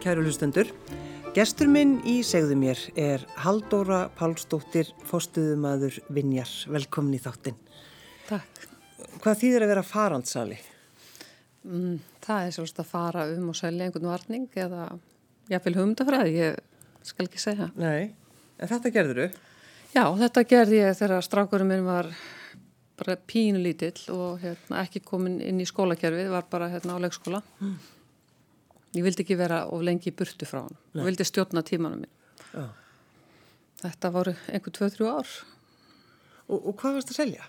kæru 0.00 0.24
hlustendur. 0.24 0.70
Gestur 1.36 1.68
minn 1.70 1.98
í 2.08 2.20
segðu 2.26 2.56
mér 2.58 2.80
er 2.98 3.22
Haldóra 3.44 4.06
Pálsdóttir, 4.16 4.88
fóstuðumadur 5.06 6.00
Vinjar. 6.10 6.50
Velkomin 6.72 7.18
í 7.18 7.20
þáttinn. 7.22 7.58
Takk. 8.30 8.64
Hvað 9.20 9.38
þýðir 9.42 9.66
að 9.66 9.72
vera 9.74 9.84
farandsali? 9.86 10.56
Mm, 11.68 12.00
það 12.24 12.46
er 12.46 12.56
svolítið 12.56 12.82
að 12.82 12.90
fara 12.94 13.26
um 13.34 13.52
og 13.52 13.58
selja 13.60 13.86
einhvern 13.86 14.08
varning 14.08 14.58
eða 14.64 14.88
jáfnveil 15.52 15.76
humdafræði, 15.76 16.34
ég 16.38 17.06
skal 17.06 17.28
ekki 17.28 17.42
segja. 17.42 17.70
Nei, 17.76 18.10
en 18.56 18.72
þetta 18.72 18.94
gerður 18.96 19.22
þau? 19.22 19.38
Já, 19.90 20.04
þetta 20.24 20.46
gerði 20.54 20.80
ég 20.80 20.98
þegar 20.98 21.26
strákurinn 21.26 21.72
minn 21.74 21.86
var 21.86 22.10
bara 23.00 23.16
pínu 23.28 23.60
lítill 23.60 24.00
og 24.14 24.40
hérna, 24.40 24.82
ekki 24.84 25.04
komin 25.04 25.40
inn 25.44 25.60
í 25.60 25.68
skólakerfið, 25.68 26.30
var 26.32 26.48
bara 26.52 26.70
hérna, 26.72 26.96
á 26.96 27.02
leikskóla. 27.02 27.44
Mm. 27.60 27.78
Ég 28.96 29.06
vildi 29.06 29.22
ekki 29.22 29.38
vera 29.38 29.62
of 29.70 29.84
lengi 29.86 30.10
í 30.10 30.16
burtu 30.16 30.46
frá 30.48 30.64
hann. 30.64 30.78
Ég 30.98 31.06
vildi 31.06 31.26
stjórna 31.26 31.62
tímanum 31.66 32.02
minn. 32.02 32.14
Já. 32.50 32.64
Þetta 33.84 34.10
voru 34.12 34.34
einhver 34.50 34.74
2-3 34.76 35.06
ár. 35.08 35.34
Og, 36.50 36.58
og 36.58 36.74
hvað 36.80 36.98
varst 36.98 37.12
að 37.14 37.20
selja? 37.20 37.46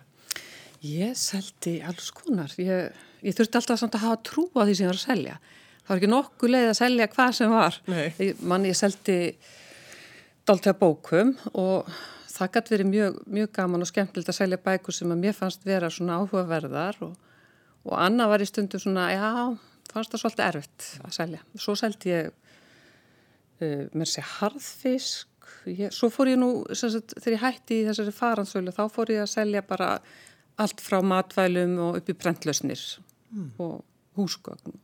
Ég 0.86 1.18
seldi 1.18 1.80
alls 1.86 2.12
konar. 2.16 2.54
Ég, 2.62 3.02
ég 3.26 3.38
þurfti 3.38 3.60
alltaf 3.60 3.82
samt 3.82 3.98
að 3.98 4.06
hafa 4.06 4.22
trú 4.30 4.46
á 4.54 4.62
því 4.62 4.76
sem 4.78 4.86
ég 4.86 4.92
var 4.92 5.00
að 5.00 5.08
selja. 5.08 5.40
Það 5.82 5.90
var 5.90 6.02
ekki 6.02 6.12
nokkuð 6.14 6.54
leið 6.54 6.70
að 6.70 6.78
selja 6.78 7.10
hvað 7.16 7.34
sem 7.40 7.56
var. 7.56 7.82
Ég, 7.90 8.46
man, 8.54 8.70
ég 8.70 8.78
seldi 8.78 9.18
dálta 10.46 10.76
bókum 10.78 11.34
og 11.58 11.90
það 12.32 12.54
gæti 12.56 12.76
verið 12.76 12.90
mjög, 12.92 13.20
mjög 13.34 13.52
gaman 13.58 13.86
og 13.86 13.90
skemmtilegt 13.90 14.32
að 14.32 14.38
selja 14.38 14.62
bækur 14.62 14.96
sem 14.96 15.12
að 15.14 15.26
mér 15.26 15.36
fannst 15.38 15.66
vera 15.66 15.90
svona 15.94 16.22
áhugaverðar 16.22 17.02
og, 17.06 17.18
og 17.86 17.98
Anna 17.98 18.30
var 18.30 18.42
í 18.42 18.48
stundum 18.50 18.82
svona, 18.82 19.10
já 19.14 19.28
fannst 19.92 20.14
það 20.14 20.24
svolítið 20.24 20.46
erfitt 20.48 20.88
að 21.02 21.14
selja. 21.18 21.44
Svo 21.60 21.76
seldi 21.80 22.12
ég 22.12 22.32
uh, 22.32 23.86
mér 23.98 24.10
sé 24.10 24.24
harðfisk, 24.38 25.52
ég, 25.70 25.94
svo 25.96 26.12
fór 26.14 26.32
ég 26.32 26.40
nú, 26.42 26.52
sagt, 26.78 27.16
þegar 27.18 27.36
ég 27.36 27.46
hætti 27.46 27.80
í 27.82 27.88
þessari 27.90 28.16
faransölu, 28.16 28.76
þá 28.76 28.84
fór 28.94 29.14
ég 29.16 29.24
að 29.26 29.34
selja 29.34 29.64
bara 29.66 29.94
allt 30.62 30.84
frá 30.84 31.00
matvælum 31.06 31.78
og 31.88 32.00
upp 32.02 32.12
í 32.12 32.18
brendlausnir 32.18 32.82
mm. 33.32 33.52
og 33.64 33.80
húsgögn, 34.20 34.76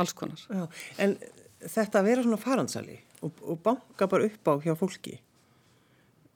alls 0.00 0.14
konar. 0.16 0.40
Já, 0.48 0.64
en 1.04 1.18
þetta 1.64 2.00
að 2.00 2.08
vera 2.10 2.24
svona 2.24 2.40
faransali 2.40 2.98
og, 3.24 3.44
og 3.44 3.60
banka 3.64 4.08
bara 4.10 4.28
upp 4.28 4.50
á 4.50 4.54
hjá 4.64 4.74
fólki, 4.78 5.18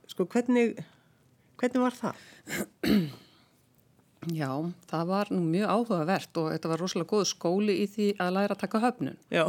sko 0.09 0.29
hvernig, 0.31 0.79
hvernig 1.61 1.83
var 1.85 1.99
það? 1.99 2.29
Já, 4.35 4.51
það 4.91 5.05
var 5.09 5.31
nú 5.33 5.43
mjög 5.47 5.71
áhugavert 5.73 6.41
og 6.41 6.49
þetta 6.53 6.71
var 6.73 6.83
rosalega 6.83 7.13
góð 7.13 7.29
skóli 7.31 7.77
í 7.83 7.87
því 7.91 8.09
að 8.21 8.35
læra 8.37 8.57
að 8.57 8.63
taka 8.65 8.81
höfnun. 8.83 9.21
Já. 9.33 9.45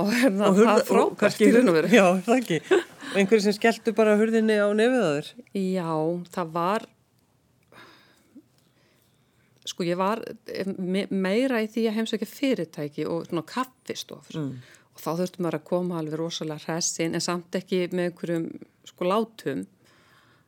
og 0.00 0.10
hérna 0.12 0.50
það 0.56 0.82
frábært 0.88 1.44
í 1.44 1.48
raun 1.54 1.70
og 1.70 1.76
veru. 1.78 1.92
Já, 1.94 2.04
það 2.26 2.36
ekki. 2.40 2.60
Og 3.06 3.16
einhverju 3.20 3.44
sem 3.46 3.56
skelltu 3.56 3.94
bara 3.96 4.16
hurðinni 4.20 4.58
á 4.58 4.68
nefiðaður. 4.76 5.30
Já, 5.56 5.90
það 6.34 6.52
var, 6.56 6.86
sko 9.66 9.86
ég 9.86 10.00
var 10.00 10.24
meira 11.10 11.62
í 11.64 11.70
því 11.70 11.86
að 11.90 12.00
heimsækja 12.00 12.30
fyrirtæki 12.30 13.06
og 13.10 13.28
svona 13.28 13.46
kaffistofur. 13.46 14.40
Mm. 14.42 14.74
Og 14.96 15.04
þá 15.04 15.10
þurftum 15.20 15.44
maður 15.44 15.60
að 15.60 15.68
koma 15.70 16.00
alveg 16.00 16.20
rosalega 16.20 16.64
hressin 16.66 17.16
en 17.16 17.24
samt 17.24 17.56
ekki 17.58 17.84
með 17.92 18.10
einhverjum 18.10 18.46
sko 18.88 19.08
látum 19.10 19.66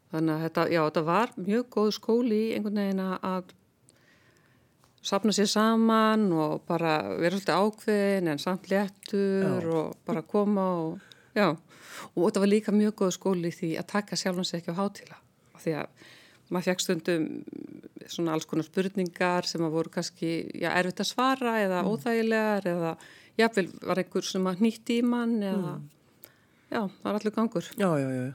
Þannig 0.08 0.34
að 0.34 0.42
þetta, 0.46 0.66
já, 0.72 0.80
þetta 0.86 1.04
var 1.04 1.32
mjög 1.36 1.64
góð 1.74 1.88
skóli 1.98 2.41
í 2.46 2.52
einhvern 2.56 2.80
veginn 2.80 3.02
að 3.04 3.50
sapna 5.08 5.34
sér 5.36 5.48
saman 5.50 6.26
og 6.32 6.62
bara 6.69 6.94
vera 7.19 7.36
svolítið 7.36 7.58
ákveðin 7.62 8.30
en 8.32 8.41
samt 8.42 8.70
léttur 8.72 9.66
já. 9.66 9.74
og 9.80 9.98
bara 10.08 10.22
koma 10.26 10.64
og, 10.86 11.19
já, 11.36 11.50
og 12.14 12.22
þetta 12.22 12.44
var 12.44 12.52
líka 12.52 12.74
mjög 12.74 12.96
góð 13.02 13.12
skóli 13.19 13.52
því 13.54 13.74
að 13.80 13.91
taka 13.92 14.19
sjálfans 14.19 14.54
ekki 14.56 14.72
á 14.72 14.80
hátíla. 14.80 15.20
Því 15.58 15.76
að 15.82 16.08
maður 16.48 16.70
fekk 16.70 16.84
stundum 16.84 17.28
svona 18.08 18.32
alls 18.32 18.48
konar 18.48 18.64
spurningar 18.64 19.48
sem 19.48 19.64
að 19.64 19.76
voru 19.76 19.92
kannski, 19.92 20.32
já, 20.56 20.72
erfitt 20.72 21.04
að 21.04 21.10
svara 21.12 21.58
eða 21.60 21.82
mm. 21.82 21.92
óþægilegar 21.92 22.69
eða 22.72 22.96
jáfnvel 23.38 23.69
var 23.84 24.00
einhver 24.00 24.26
sem 24.26 24.48
að 24.48 24.62
nýtti 24.64 25.00
í 25.02 25.06
mann 25.06 25.36
eða, 25.42 25.76
mm. 25.76 26.30
já, 26.72 26.80
það 26.80 27.10
var 27.10 27.20
allir 27.20 27.36
gangur. 27.36 27.72
Já, 27.76 27.90
já, 28.00 28.08
já. 28.16 28.28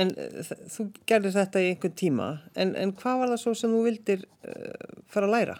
En 0.00 0.12
uh, 0.14 0.54
þú 0.74 0.88
gerði 1.10 1.34
þetta 1.36 1.62
í 1.62 1.72
einhvern 1.72 1.98
tíma, 1.98 2.30
en, 2.54 2.74
en 2.78 2.94
hvað 2.96 3.22
var 3.22 3.34
það 3.34 3.42
svo 3.44 3.54
sem 3.58 3.74
þú 3.74 3.82
vildir 3.86 4.24
uh, 4.26 4.98
fara 5.10 5.28
að 5.28 5.36
læra? 5.36 5.56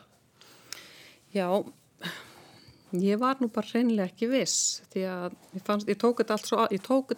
Já, 1.35 1.47
ég 2.99 3.21
var 3.23 3.39
nú 3.39 3.51
bara 3.55 3.71
reynilega 3.71 4.11
ekki 4.11 4.31
viss 4.33 4.81
því 4.91 5.05
að 5.07 5.37
ég, 5.55 5.65
fannst, 5.67 5.91
ég 5.91 5.99
tók 6.01 6.23
þetta 6.23 6.39
allt 6.39 6.51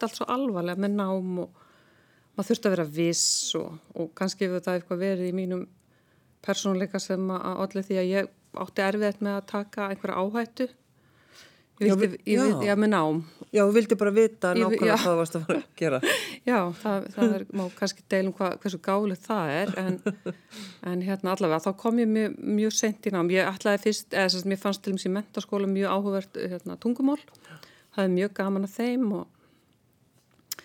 allt 0.04 0.18
svo 0.18 0.28
alvarlega 0.28 0.84
með 0.84 0.98
nám 0.98 1.38
og 1.46 1.62
maður 2.36 2.48
þurfti 2.50 2.68
að 2.68 2.74
vera 2.76 2.90
viss 2.98 3.54
og, 3.56 3.78
og 3.96 4.12
kannski 4.18 4.48
hefur 4.48 4.64
það 4.64 4.78
eitthvað 4.78 5.02
verið 5.06 5.30
í 5.30 5.36
mínum 5.36 5.64
persónuleika 6.44 7.00
sem 7.00 7.24
að 7.32 7.64
allir 7.64 7.88
því 7.88 7.98
að 8.02 8.10
ég 8.10 8.30
átti 8.62 8.84
erfiðt 8.84 9.24
með 9.24 9.38
að 9.38 9.50
taka 9.52 9.88
einhverja 9.88 10.22
áhættu 10.22 10.68
vildi, 11.82 12.18
já, 12.24 12.32
ég 12.32 12.42
vildi, 12.42 12.66
já, 12.68 12.74
með 12.78 12.90
nám. 12.92 13.22
Já, 13.52 13.66
þú 13.66 13.72
vildi 13.76 13.96
bara 14.00 14.12
vita 14.16 14.50
nákvæmlega 14.56 14.94
hvað 14.96 15.02
það 15.04 15.18
varst 15.18 15.34
að 15.36 15.42
fara 15.44 15.58
að 15.60 15.72
gera. 15.76 15.98
Já, 16.48 16.56
það, 16.80 17.06
það 17.12 17.32
er, 17.36 17.42
má 17.52 17.62
kannski 17.76 18.04
deilum 18.14 18.34
hvað, 18.38 18.54
hversu 18.62 18.78
gálið 18.86 19.18
það 19.26 19.50
er, 19.56 19.72
en, 19.82 19.98
en 20.92 21.02
hérna 21.04 21.34
allavega, 21.34 21.58
þá 21.66 21.76
kom 21.82 21.98
ég 22.00 22.08
mjög, 22.08 22.38
mjög 22.60 22.72
sent 22.78 23.08
í 23.08 23.12
nám. 23.12 23.28
Ég 23.34 23.50
ætlaði 23.50 23.82
fyrst, 23.82 24.08
eða 24.14 24.30
að 24.40 24.48
mér 24.48 24.60
fannst 24.62 24.82
til 24.84 24.94
og 24.94 24.96
með 24.96 25.04
í 25.04 25.12
mentaskóla 25.18 25.68
mjög 25.68 25.96
áhugavert 25.96 26.38
hérna, 26.40 26.76
tungumól. 26.80 27.18
Það 27.92 28.06
er 28.06 28.14
mjög 28.14 28.32
gaman 28.38 28.68
að 28.68 28.76
þeim 28.78 29.04
og 29.18 30.62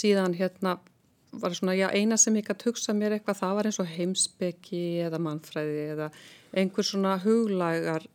síðan 0.00 0.36
hérna 0.38 0.78
var 1.42 1.58
svona, 1.58 1.74
já, 1.76 1.90
eina 1.92 2.16
sem 2.18 2.38
ég 2.40 2.48
gæti 2.48 2.70
hugsa 2.70 2.94
mér 2.96 3.18
eitthvað, 3.18 3.42
það 3.42 3.58
var 3.58 3.68
eins 3.68 3.80
og 3.82 3.90
heimsbyggi 3.90 4.86
eða 5.04 5.20
mannfræði 5.22 5.84
eða 5.92 6.08
einhver 6.56 6.88
svona 6.88 7.18
huglægar 7.20 8.08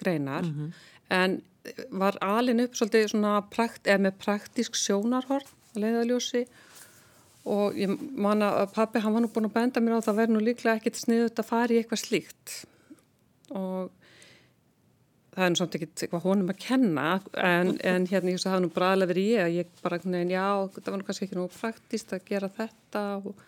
greinar. 0.00 0.48
Mm 0.48 0.56
-hmm 0.56 0.88
en 1.12 1.38
var 1.94 2.18
alin 2.24 2.64
upp 2.64 2.74
svolítið 2.76 3.12
svona 3.12 3.36
prakt, 3.52 3.86
með 3.86 4.18
praktísk 4.22 4.76
sjónarhorn 4.78 5.46
að 5.72 5.84
leiðaljósi 5.84 6.44
og 7.52 7.78
ég 7.78 7.94
man 8.18 8.42
að 8.46 8.68
pappi 8.74 9.02
hann 9.02 9.14
var 9.14 9.24
nú 9.24 9.30
búin 9.32 9.48
að 9.48 9.56
benda 9.56 9.82
mér 9.82 9.98
á 9.98 10.06
það 10.06 10.20
verður 10.20 10.36
nú 10.36 10.44
líklega 10.46 10.78
ekkert 10.78 11.00
sniðut 11.00 11.42
að 11.42 11.48
fara 11.48 11.74
í 11.74 11.80
eitthvað 11.80 12.02
slíkt. 12.02 12.54
Og 13.50 13.90
það 15.32 15.44
er 15.44 15.52
nú 15.52 15.58
samt 15.58 15.76
ekkert 15.78 16.04
eitthvað 16.04 16.26
honum 16.26 16.52
að 16.52 16.60
kenna 16.62 17.06
en, 17.40 17.72
en 17.80 18.06
hérna 18.10 18.30
ég 18.30 18.36
veist 18.36 18.46
að 18.46 18.52
það 18.52 18.58
er 18.58 18.64
nú 18.66 18.72
bræðilega 18.76 19.12
verið 19.12 19.30
ég 19.30 19.46
að 19.46 19.56
ég 19.56 19.72
bara 19.80 19.98
veginn 20.04 20.34
já 20.34 20.46
það 20.76 20.90
var 20.90 21.00
nú 21.00 21.08
kannski 21.08 21.26
ekki 21.26 21.38
nú 21.38 21.46
praktíst 21.54 22.12
að 22.12 22.26
gera 22.28 22.50
þetta 22.58 23.04
og 23.22 23.44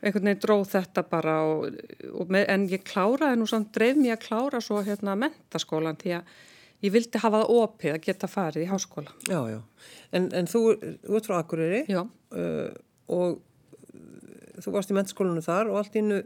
einhvern 0.00 0.28
veginn 0.28 0.42
dróð 0.44 0.66
þetta 0.76 1.04
bara 1.10 1.36
og, 1.50 1.80
og 2.14 2.30
með, 2.30 2.46
en 2.54 2.68
ég 2.70 2.84
kláraði 2.86 3.40
nú 3.40 3.48
samt 3.50 3.72
dreif 3.74 3.98
mér 3.98 4.14
að 4.14 4.26
klára 4.28 4.62
svo 4.62 4.82
hérna 4.86 5.16
mentaskólan 5.18 5.98
því 5.98 6.14
að 6.20 6.36
ég 6.86 6.94
vildi 6.94 7.20
hafa 7.22 7.42
það 7.42 7.52
opið 7.56 7.94
að 7.94 8.02
geta 8.06 8.30
farið 8.30 8.64
í 8.66 8.70
háskóla. 8.70 9.12
Já, 9.26 9.40
já. 9.50 9.60
En, 10.14 10.30
en 10.36 10.48
þú, 10.50 10.62
þú 11.02 11.18
ert 11.18 11.28
frá 11.28 11.36
Akureyri 11.40 11.82
uh, 11.98 12.70
og 13.12 13.38
þú 14.62 14.74
varst 14.74 14.92
í 14.92 14.96
mennskólanu 14.96 15.44
þar 15.44 15.70
og 15.72 15.80
allt 15.80 15.98
innu 15.98 16.22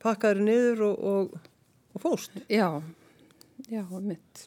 pakkaður 0.00 0.44
niður 0.46 0.86
og, 0.88 1.02
og, 1.10 1.50
og 1.94 2.04
fóst. 2.04 2.38
Já, 2.50 2.80
já, 3.70 3.82
mitt. 4.00 4.46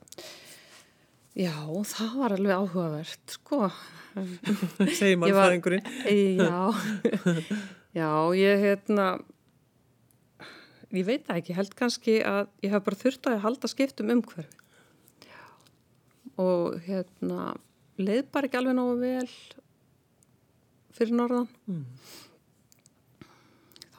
Já, 1.33 1.54
það 1.89 2.18
var 2.19 2.36
alveg 2.36 2.57
áhugavert, 2.60 3.38
sko. 3.38 3.68
Segir 5.00 5.18
mann 5.18 5.33
það 5.33 5.56
einhverjum. 5.56 5.94
Já, 6.38 6.60
já, 7.98 8.10
ég 8.38 8.65
hérna, 8.68 9.07
ég 10.94 11.07
veit 11.07 11.31
ekki, 11.33 11.56
held 11.57 11.74
kannski 11.77 12.19
að 12.21 12.51
ég 12.65 12.75
hef 12.75 12.86
bara 12.86 13.01
þurft 13.01 13.31
að 13.31 13.42
halda 13.48 13.71
skiptum 13.71 14.13
umhverfi 14.13 14.62
og 16.41 16.80
hérna 16.85 17.53
leið 18.01 18.30
bara 18.33 18.50
ekki 18.50 18.59
alveg 18.59 18.77
náðu 18.77 18.95
vel 19.01 19.30
fyrir 20.94 21.18
norðan. 21.18 21.50
Mm. 21.68 21.83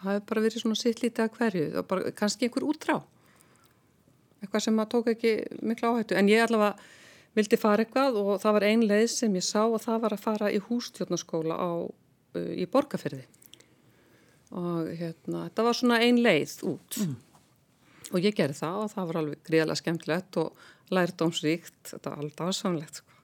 það 0.01 0.11
hefur 0.13 0.27
bara 0.31 0.45
verið 0.45 0.63
svona 0.63 0.79
sitt 0.79 1.03
lítið 1.03 1.25
að 1.25 1.39
hverju. 1.39 1.67
Og 1.81 1.87
bara 1.91 2.15
kannski 2.19 2.49
einhver 2.49 2.67
útrá. 2.69 2.99
Eitthvað 4.43 4.67
sem 4.67 4.83
að 4.83 4.91
tók 4.93 5.09
ekki 5.15 5.33
miklu 5.65 5.95
áhættu. 5.95 6.19
En 6.19 6.29
ég 6.29 6.45
allavega 6.45 6.75
vildi 7.35 7.59
fara 7.59 7.85
eitthvað 7.85 8.19
og 8.21 8.35
það 8.43 8.57
var 8.59 8.67
ein 8.69 8.85
leið 8.87 9.07
sem 9.11 9.39
ég 9.39 9.47
sá 9.47 9.63
og 9.65 9.81
það 9.83 10.03
var 10.05 10.15
að 10.15 10.27
fara 10.27 10.51
í 10.55 10.61
hústjórnaskóla 10.69 11.57
á, 11.59 11.71
uh, 11.89 12.53
í 12.55 12.67
borgarferði 12.71 13.25
og 14.55 14.91
hérna 14.95 15.49
þetta 15.49 15.65
var 15.67 15.77
svona 15.79 16.01
ein 16.05 16.21
leið 16.23 16.59
út. 16.71 16.99
Mm. 17.01 17.15
Og 18.12 18.21
ég 18.21 18.37
gerði 18.37 18.59
það 18.61 18.81
og 18.83 18.93
það 18.93 19.11
var 19.11 19.21
alveg 19.21 19.43
gríðilega 19.49 19.81
skemmtilegt 19.81 20.39
og 20.43 20.67
lærdómsríkt, 20.95 21.81
þetta 21.91 22.12
var 22.12 22.25
alltaf 22.25 22.53
ásamlegt 22.53 23.01
sko. 23.01 23.19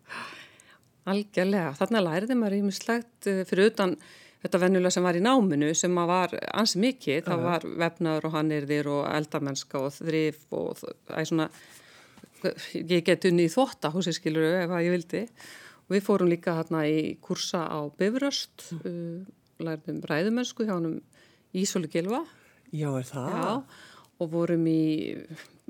algjörlega, 1.11 1.75
þarna 1.79 2.05
læriði 2.07 2.37
maður 2.39 2.59
ímislegt 2.61 3.29
eh, 3.31 3.43
fyrir 3.49 3.73
utan 3.73 3.97
þetta 4.41 4.61
vennulega 4.63 4.95
sem 4.95 5.05
var 5.05 5.19
í 5.19 5.25
náminu 5.25 5.73
sem 5.77 6.01
var 6.09 6.33
ansi 6.57 6.81
mikið, 6.81 7.25
það 7.27 7.45
var 7.45 7.67
vefnaður 7.85 8.29
og 8.29 8.37
hannirðir 8.39 8.89
og 8.93 9.03
eldamennska 9.11 9.83
og 9.83 9.93
þrif 9.99 10.47
og 10.57 10.81
það 10.81 11.19
er 11.19 11.29
svona 11.29 11.51
ég 12.73 13.05
get 13.05 13.27
unni 13.29 13.47
í 13.49 13.53
þóttahúsi 13.53 14.15
skilur 14.17 14.63
ef 14.63 14.73
að 14.73 14.87
ég 14.87 14.95
vildi. 14.97 15.23
Og 15.89 15.97
við 15.97 16.05
fórum 16.07 16.31
líka 16.31 16.55
hérna 16.57 16.85
í 16.89 17.17
kursa 17.21 17.67
á 17.67 17.85
Bifröst 17.99 18.69
mm. 18.71 18.83
uh, 18.87 19.65
lærðum 19.67 20.03
ræðumönsku 20.07 20.67
hjá 20.67 20.77
hann 20.77 21.01
Ísóli 21.51 21.91
Gilva 21.91 22.23
Já, 22.71 22.87
er 22.95 23.07
það? 23.09 23.31
Já, 23.35 23.53
og 24.21 24.31
vorum 24.35 24.67
í 24.69 24.83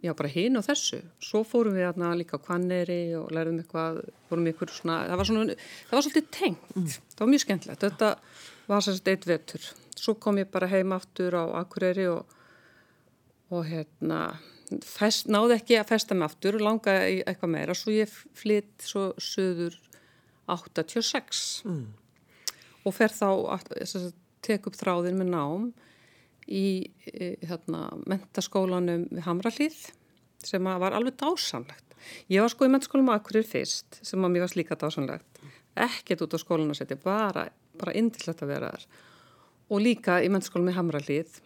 já, 0.03 0.13
bara 0.17 0.31
hinn 0.33 0.59
og 0.59 0.67
þessu. 0.67 1.01
Svo 1.23 1.45
fórum 1.47 1.77
við 1.77 1.87
hérna 1.87 2.11
líka 2.19 2.41
Kvanneri 2.43 3.15
og 3.19 3.31
lærðum 3.35 3.61
eitthvað, 3.63 4.03
vorum 4.31 4.49
í 4.49 4.55
ykkur 4.55 4.75
svona 4.75 5.05
það 5.07 5.23
var 5.23 5.31
svona, 5.31 5.61
það 5.91 5.97
var 5.97 6.07
svolítið 6.07 6.29
tengt. 6.37 6.75
Mm. 6.75 6.91
það 7.15 7.25
var 7.25 7.33
mjög 7.35 7.45
skemmtilegt, 7.47 7.87
þetta 7.87 8.13
var 8.71 8.85
sérst 8.87 9.11
eitt 9.11 9.27
vetur, 9.27 9.71
svo 9.99 10.17
kom 10.23 10.39
ég 10.41 10.51
bara 10.51 10.71
heim 10.71 10.95
aftur 10.97 11.39
á 11.39 11.45
Akureyri 11.63 12.11
og 12.11 12.37
og 13.51 13.67
hérna 13.67 14.21
fest, 14.87 15.29
náði 15.31 15.57
ekki 15.59 15.79
að 15.81 15.91
festa 15.91 16.17
mig 16.17 16.29
aftur 16.29 16.61
langaði 16.63 17.21
eitthvað 17.27 17.55
meira. 17.55 17.77
Svo 17.77 17.95
ég 17.95 18.11
flytt 18.39 18.87
svo 18.87 19.11
söður 19.21 19.77
86 20.51 21.63
mm. 21.67 21.85
og 22.87 22.95
fer 22.97 23.15
þá 23.15 23.29
að 23.57 24.11
tek 24.47 24.67
upp 24.71 24.79
þráðin 24.79 25.19
með 25.21 25.33
nám 25.35 25.71
í 26.49 26.91
hérna, 27.47 27.89
mentaskólanum 28.11 29.07
við 29.11 29.25
Hamralíð 29.27 29.79
sem 30.45 30.65
var 30.65 30.97
alveg 30.97 31.19
dásamlegt. 31.21 31.87
Ég 32.33 32.41
var 32.41 32.53
sko 32.53 32.67
í 32.67 32.73
mentaskólanum 32.73 33.13
Akkurir 33.15 33.47
fyrst 33.47 34.01
sem 34.07 34.25
að 34.25 34.35
mér 34.35 34.47
var 34.47 34.53
slíka 34.55 34.79
dásamlegt. 34.81 35.45
Ekkert 35.77 36.25
út 36.25 36.35
á 36.35 36.39
skólan 36.41 36.73
að 36.73 36.81
setja, 36.81 36.99
bara, 37.05 37.47
bara 37.79 37.95
indillegt 37.97 38.43
að 38.43 38.53
vera 38.55 38.73
þar. 38.73 38.87
Og 39.71 39.85
líka 39.85 40.19
í 40.25 40.31
mentaskólanum 40.33 40.73
við 40.73 40.81
Hamralíð 40.81 41.41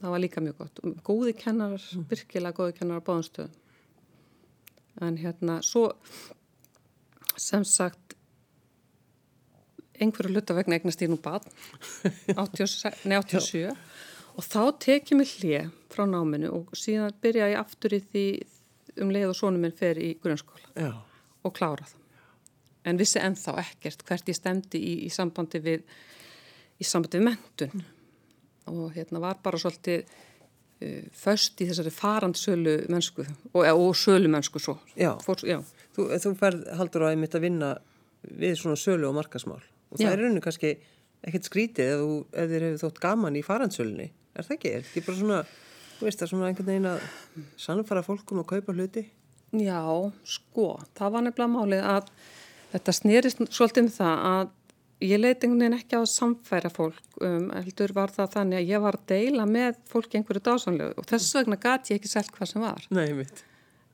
það 0.00 0.14
var 0.14 0.22
líka 0.22 0.42
mjög 0.44 0.58
gott 0.60 0.80
góði 1.06 1.34
kennar, 1.38 1.76
mm. 1.80 2.06
virkilega 2.10 2.56
góði 2.56 2.76
kennar 2.78 3.00
á 3.00 3.06
báðanstöðum 3.06 3.60
en 5.06 5.18
hérna 5.20 5.60
svo 5.64 5.86
sem 7.40 7.64
sagt 7.64 8.16
einhverju 10.02 10.34
luta 10.34 10.56
vegna 10.56 10.76
eignast 10.76 11.02
ég 11.04 11.12
nú 11.12 11.18
bad 11.22 11.46
87 12.34 13.72
og 14.32 14.46
þá 14.46 14.62
tekið 14.86 15.20
mér 15.20 15.32
hlið 15.38 15.72
frá 15.92 16.04
náminu 16.08 16.52
og 16.56 16.76
síðan 16.78 17.16
byrja 17.22 17.50
ég 17.52 17.60
aftur 17.60 17.96
í 17.96 18.02
því 18.12 18.26
um 19.02 19.10
leið 19.12 19.30
og 19.30 19.38
sónum 19.38 19.64
minn 19.64 19.76
fer 19.76 20.00
í 20.00 20.12
grunnskóla 20.20 20.72
Já. 20.76 20.92
og 21.42 21.56
klára 21.56 21.88
það 21.88 21.98
en 22.90 22.98
vissi 22.98 23.20
ennþá 23.22 23.56
ekkert 23.62 24.06
hvert 24.08 24.28
ég 24.28 24.36
stemdi 24.36 24.80
í, 24.80 24.94
í 25.06 25.10
sambandi 25.12 25.60
við 25.62 25.84
í 26.82 26.86
sambandi 26.86 27.20
við 27.20 27.28
mentun 27.30 27.76
mm 27.76 27.90
og 28.70 28.92
hérna 28.94 29.20
var 29.20 29.40
bara 29.42 29.58
svolítið 29.58 30.04
uh, 30.04 31.02
först 31.12 31.60
í 31.62 31.68
þessari 31.70 31.92
farandsölu 31.94 32.76
mennsku 32.92 33.24
og, 33.52 33.66
og 33.66 33.96
sölu 33.98 34.30
mennsku 34.30 34.62
svo. 34.62 34.78
Já, 34.96 35.14
Fór, 35.22 35.42
já. 35.46 35.60
Þú, 35.96 36.08
þú 36.22 36.34
færð 36.38 36.64
haldur 36.78 37.06
á 37.08 37.12
einmitt 37.12 37.36
að 37.36 37.46
vinna 37.48 37.74
við 38.22 38.56
svona 38.60 38.78
sölu 38.78 39.10
og 39.10 39.16
markasmál 39.18 39.60
og 39.60 39.98
það 39.98 40.06
já. 40.06 40.12
er 40.12 40.22
rauninu 40.22 40.44
kannski 40.44 40.74
ekkert 41.22 41.48
skrítið 41.48 41.94
ef, 41.94 42.02
þú, 42.02 42.18
ef 42.32 42.52
þér 42.52 42.66
hefur 42.68 42.82
þótt 42.86 43.02
gaman 43.02 43.38
í 43.38 43.44
farandsölunni, 43.46 44.08
er 44.36 44.46
það 44.46 44.56
ekki? 44.56 44.72
Er 44.72 44.86
þetta 44.86 45.06
bara 45.08 45.20
svona, 45.20 45.40
þú 45.98 46.08
veist 46.08 46.22
það 46.22 46.32
svona 46.32 46.48
einhvern 46.48 46.70
veginn 46.72 46.90
að 46.92 47.04
sannfara 47.60 48.06
fólkum 48.06 48.42
að 48.42 48.50
kaupa 48.54 48.76
hluti? 48.76 49.04
Já, 49.52 49.82
sko, 50.24 50.66
það 50.96 51.14
var 51.14 51.26
nefnilega 51.26 51.52
málið 51.52 51.86
að 51.92 52.10
þetta 52.72 52.96
snýrist 52.96 53.46
svolítið 53.52 53.84
um 53.84 53.94
það 53.98 54.26
að 54.32 54.50
ég 55.02 55.20
leiti 55.20 55.46
einhvern 55.46 55.64
veginn 55.64 55.78
ekki 55.78 55.98
á 55.98 56.00
að 56.00 56.10
samfæra 56.12 56.72
fólk 56.72 57.22
um, 57.24 57.48
heldur 57.52 57.94
var 57.96 58.12
það 58.14 58.34
þannig 58.36 58.60
að 58.60 58.68
ég 58.70 58.84
var 58.84 58.98
að 58.98 59.08
deila 59.12 59.46
með 59.48 59.80
fólki 59.90 60.18
einhverju 60.18 60.44
dásanlegu 60.48 61.00
og 61.00 61.08
þess 61.10 61.38
vegna 61.38 61.58
gati 61.60 61.92
ég 61.92 62.00
ekki 62.00 62.12
selgt 62.12 62.36
hvað 62.36 62.52
sem 62.52 62.64
var 62.64 62.86
Nei, 62.94 63.08
mitt 63.16 63.48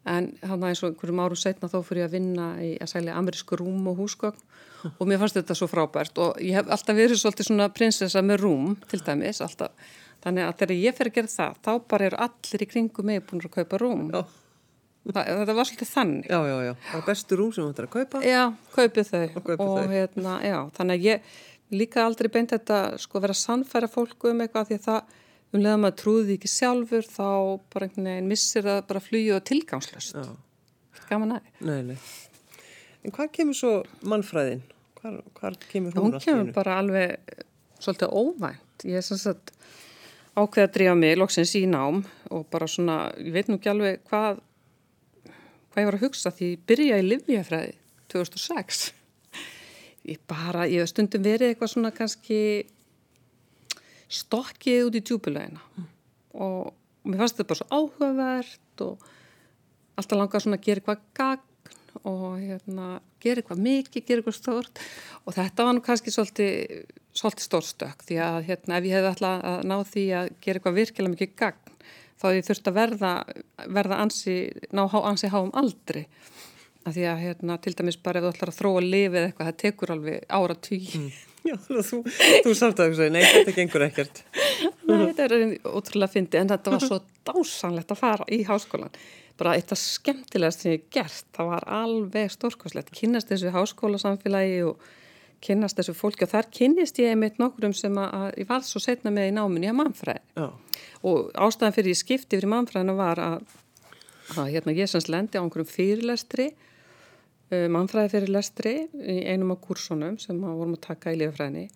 En 0.09 0.31
hann 0.47 0.61
var 0.63 0.71
eins 0.71 0.81
og 0.81 0.93
einhverjum 0.93 1.19
árum 1.21 1.37
setna 1.37 1.69
þá 1.69 1.81
fyrir 1.85 2.05
ég 2.05 2.09
að 2.09 2.15
vinna 2.17 2.45
í 2.65 2.69
að 2.81 2.93
sælja 2.95 3.17
amerísku 3.19 3.59
rúm 3.61 3.91
og 3.91 3.99
húsgögn 3.99 4.95
og 4.95 5.09
mér 5.11 5.19
fannst 5.21 5.37
þetta 5.37 5.57
svo 5.59 5.69
frábært 5.69 6.21
og 6.23 6.39
ég 6.41 6.57
hef 6.57 6.71
alltaf 6.71 6.97
verið 6.97 7.21
svolítið 7.21 7.49
svona 7.51 7.67
prinsessa 7.75 8.23
með 8.25 8.45
rúm 8.45 8.77
til 8.89 9.03
dæmis 9.05 9.43
alltaf 9.45 9.91
þannig 10.25 10.49
að 10.49 10.59
þegar 10.61 10.77
ég 10.83 10.99
fer 10.99 11.11
að 11.11 11.17
gera 11.19 11.33
það 11.37 11.63
þá 11.65 11.73
bara 11.93 12.11
eru 12.11 12.21
allir 12.27 12.65
í 12.65 12.71
kringum 12.73 13.11
mig 13.11 13.25
búin 13.27 13.45
að 13.45 13.57
kaupa 13.61 13.81
rúm 13.83 14.11
Já 14.13 14.23
Það, 15.09 15.29
þetta 15.41 15.55
var 15.57 15.69
svolítið 15.69 15.89
þannig. 15.89 16.27
Já, 16.29 16.39
já, 16.45 16.57
já. 16.67 16.73
Það 16.85 16.99
var 16.99 17.05
bestu 17.07 17.37
rúm 17.39 17.53
sem 17.55 17.65
þú 17.65 17.73
ættir 17.73 17.87
að 17.87 17.93
kaupa. 17.95 18.21
Já, 18.27 18.43
kaupið 18.75 19.07
þau. 19.09 19.23
Og, 19.23 19.39
kaupið 19.47 19.63
og 19.65 19.95
hérna, 19.95 20.35
já, 20.45 20.57
þannig 20.77 20.99
að 20.99 21.07
ég 21.07 21.31
líka 21.81 22.03
aldrei 22.05 22.29
beint 22.35 22.53
þetta, 22.53 22.81
sko, 23.01 23.23
vera 23.25 23.37
sannfæra 23.37 23.89
fólku 23.89 24.33
um 24.33 24.43
eitthvað 24.45 24.69
því 24.69 24.79
að 24.79 24.85
það, 24.89 25.17
um 25.49 25.63
leðan 25.65 25.83
maður 25.85 25.97
trúði 26.03 26.37
ekki 26.37 26.53
sjálfur, 26.53 27.09
þá 27.09 27.29
bara 27.73 27.89
einhvern 27.89 28.11
veginn 28.11 28.31
missir 28.35 28.69
það 28.69 28.81
bara 28.91 29.05
flugju 29.07 29.37
og 29.39 29.47
tilgangslöst. 29.49 30.19
Já. 30.21 31.03
Gaman 31.09 31.39
aðeins. 31.39 32.09
En 33.01 33.15
hvað 33.17 33.33
kemur 33.39 33.57
svo 33.57 33.75
mannfræðin? 34.05 34.65
Hvað, 34.99 35.61
kemur 35.71 35.95
hún? 35.97 36.11
Hún 36.11 36.21
kemur 36.21 36.53
bara 36.53 36.81
alveg 36.83 37.39
svolítið 37.81 38.13
óvænt. 38.13 38.85
Ég 38.85 39.01
er 39.01 39.07
svona 39.07 39.33
að 39.33 39.55
ákveða 40.39 40.69
að 40.69 40.75
drífa 40.77 40.95
mig 40.99 41.17
loksins 41.19 41.55
í 41.59 41.65
nám 41.71 42.05
og 42.35 42.47
bara 42.53 42.69
svona, 42.71 43.09
ég 43.19 43.35
veit 43.35 43.51
nú 43.51 43.59
ekki 43.59 43.73
alveg 43.73 44.05
hvað 44.09 44.41
hvað 45.69 45.83
ég 45.83 45.89
var 45.89 45.99
að 45.99 46.05
hugsa 46.07 46.33
því 46.35 46.49
ég 46.53 46.65
byrjaði 46.71 47.05
í 47.05 47.09
Livjafræði 47.13 47.75
2006 48.13 48.81
ég 50.09 50.21
bara, 50.31 50.67
ég 50.67 50.83
hef 50.83 50.93
stundum 50.93 51.25
verið 51.25 51.53
eitthvað 51.53 51.73
svona 51.75 51.93
kannski 51.95 52.41
stokkið 54.09 54.87
út 54.89 54.97
í 54.97 55.05
djúbulegina 55.05 55.61
mm. 55.61 55.89
og, 56.45 56.73
mér 57.05 57.23
fannst 57.23 57.39
þetta 57.39 57.51
bara 57.53 57.61
svo 57.61 57.69
áhugavert 57.79 58.85
og 58.85 59.07
alltaf 59.99 60.19
langað 60.19 60.45
svona 60.45 60.59
að 60.59 60.67
gera 60.67 60.83
eitthvað 60.83 61.05
gagn 61.19 61.45
og 62.07 62.25
hérna, 62.39 62.89
gera 63.23 63.43
eitthvað 63.43 63.63
mikið, 63.65 64.05
gera 64.07 64.23
eitthvað 64.23 64.39
stort 64.39 64.83
og 65.25 65.37
þetta 65.37 65.67
var 65.67 65.77
nú 65.77 65.85
kannski 65.85 66.15
svolítið, 66.15 66.85
svolítið 67.19 67.49
stórstök 67.49 68.05
því 68.09 68.19
að 68.25 68.39
hérna, 68.49 68.79
ef 68.79 68.89
ég 68.89 68.97
hef 68.99 69.09
alltaf 69.13 69.47
að 69.51 69.65
ná 69.69 69.77
því 69.93 70.05
að 70.19 70.31
gera 70.45 70.61
eitthvað 70.61 70.79
virkilega 70.79 71.15
mikið 71.15 71.35
gagn 71.43 71.77
þá 72.19 72.27
ég 72.35 72.49
þurfti 72.49 72.73
að 72.73 72.79
verða, 72.79 73.13
verða 73.79 74.01
ansi, 74.03 74.37
ná 74.75 74.83
ansi 74.87 75.31
háum 75.31 75.53
aldri. 75.59 76.05
Að 76.87 76.97
því 76.97 77.07
að 77.11 77.23
hérna, 77.27 77.59
til 77.63 77.75
dæmis 77.79 77.99
bara 78.01 78.21
ef 78.21 78.25
þú 78.25 78.33
ætlar 78.33 78.53
að 78.53 78.59
þróa 78.59 78.81
að 78.81 78.89
lifa 78.89 79.19
eða 79.19 79.29
eitthvað, 79.29 79.49
það 79.49 79.59
tekur 79.63 79.93
alveg 79.95 80.29
ára 80.39 80.57
tí 80.69 80.79
mm. 80.99 81.09
Já, 81.47 81.55
þú, 81.65 82.01
þú 82.45 82.53
samt 82.59 82.81
að 82.83 82.97
segir, 82.99 83.13
nei 83.15 83.23
þetta 83.23 83.53
gengur 83.57 83.85
ekkert. 83.87 84.19
Nei, 84.89 84.97
þetta 85.07 85.29
er 85.29 85.55
ótrúlega 85.71 86.13
fyndi 86.13 86.41
en 86.41 86.51
þetta 86.51 86.75
var 86.75 86.83
svo 86.83 86.99
dásanlegt 87.29 87.95
að 87.95 88.01
fara 88.01 88.27
í 88.35 88.43
háskólan 88.49 88.97
bara 89.39 89.55
eitt 89.55 89.73
af 89.73 89.79
skemmtilegast 89.79 90.65
sem 90.65 90.75
ég 90.75 90.87
gert, 90.93 91.27
það 91.37 91.51
var 91.53 91.67
alveg 91.71 92.33
stórkoslegt, 92.35 92.91
kynast 92.95 93.31
þessu 93.31 93.53
háskólasamfélagi 93.55 94.65
og 94.67 94.83
kynast 95.45 95.79
þessu 95.79 95.95
fólki 95.97 96.27
og 96.27 96.33
þar 96.33 96.49
kynist 96.55 96.99
ég 97.03 97.13
einmitt 97.13 97.39
nokkur 97.41 97.69
um 97.69 97.75
sem 97.77 97.99
að 98.03 98.41
ég 98.41 98.49
var 98.49 98.65
svo 98.67 98.83
setna 98.83 99.13
með 99.15 99.31
í 99.31 99.35
náminni 99.37 99.71
að 99.71 99.79
mannfræði 99.81 100.23
Já. 100.39 100.49
Og 101.09 101.29
ástæðan 101.35 101.77
fyrir 101.77 101.95
ég 101.95 102.01
skipti 102.01 102.41
í 102.41 102.51
mannfræðina 102.51 102.97
var 102.99 103.21
að, 103.23 103.53
að 104.37 104.51
hérna, 104.55 104.75
ég 104.75 104.91
semst 104.91 105.11
lendi 105.13 105.39
á 105.39 105.43
einhverjum 105.43 105.71
fyrirlestri 105.71 106.49
uh, 106.51 107.69
mannfræði 107.75 108.15
fyrirlestri 108.17 108.75
í 108.99 109.21
einum 109.31 109.55
af 109.55 109.63
kursunum 109.67 110.19
sem 110.23 110.39
við 110.39 110.59
vorum 110.63 110.75
að 110.79 110.85
taka 110.89 111.15
í 111.15 111.21
lifafræðinni 111.23 111.69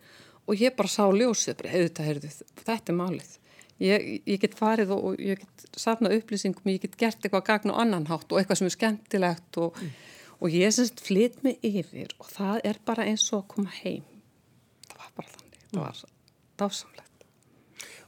og 0.47 0.59
ég 0.59 0.75
bara 0.76 0.90
sá 0.90 1.04
ljósið, 1.07 1.62
heyrðu 1.71 1.92
þetta, 1.95 2.50
þetta 2.64 2.92
er 2.92 2.99
málið. 2.99 3.31
Ég, 3.83 4.09
ég 4.28 4.40
get 4.42 4.54
farið 4.59 4.92
og, 4.95 5.04
og 5.11 5.23
ég 5.23 5.40
get 5.42 5.78
safnað 5.78 6.19
upplýsingum, 6.19 6.71
ég 6.71 6.83
get 6.85 6.99
gert 6.99 7.23
eitthvað 7.23 7.47
gagn 7.49 7.73
og 7.73 7.81
annan 7.83 8.09
hátt 8.11 8.31
og 8.31 8.38
eitthvað 8.38 8.61
sem 8.61 8.69
er 8.69 8.75
skemmtilegt 8.76 9.59
og, 9.62 9.78
mm. 9.78 9.95
Og 10.42 10.56
ég 10.58 10.75
semst 10.75 11.04
flytt 11.04 11.42
mig 11.46 11.62
yfir 11.62 12.12
og 12.18 12.28
það 12.32 12.66
er 12.72 12.82
bara 12.87 13.06
eins 13.06 13.28
og 13.30 13.44
að 13.44 13.49
koma 13.54 13.78
heim 13.82 14.04
það 14.88 14.99
var 14.99 15.16
bara 15.20 15.32
þannig, 15.37 15.62
það 15.70 15.87
var 15.87 16.04
dásamlegt 16.62 17.12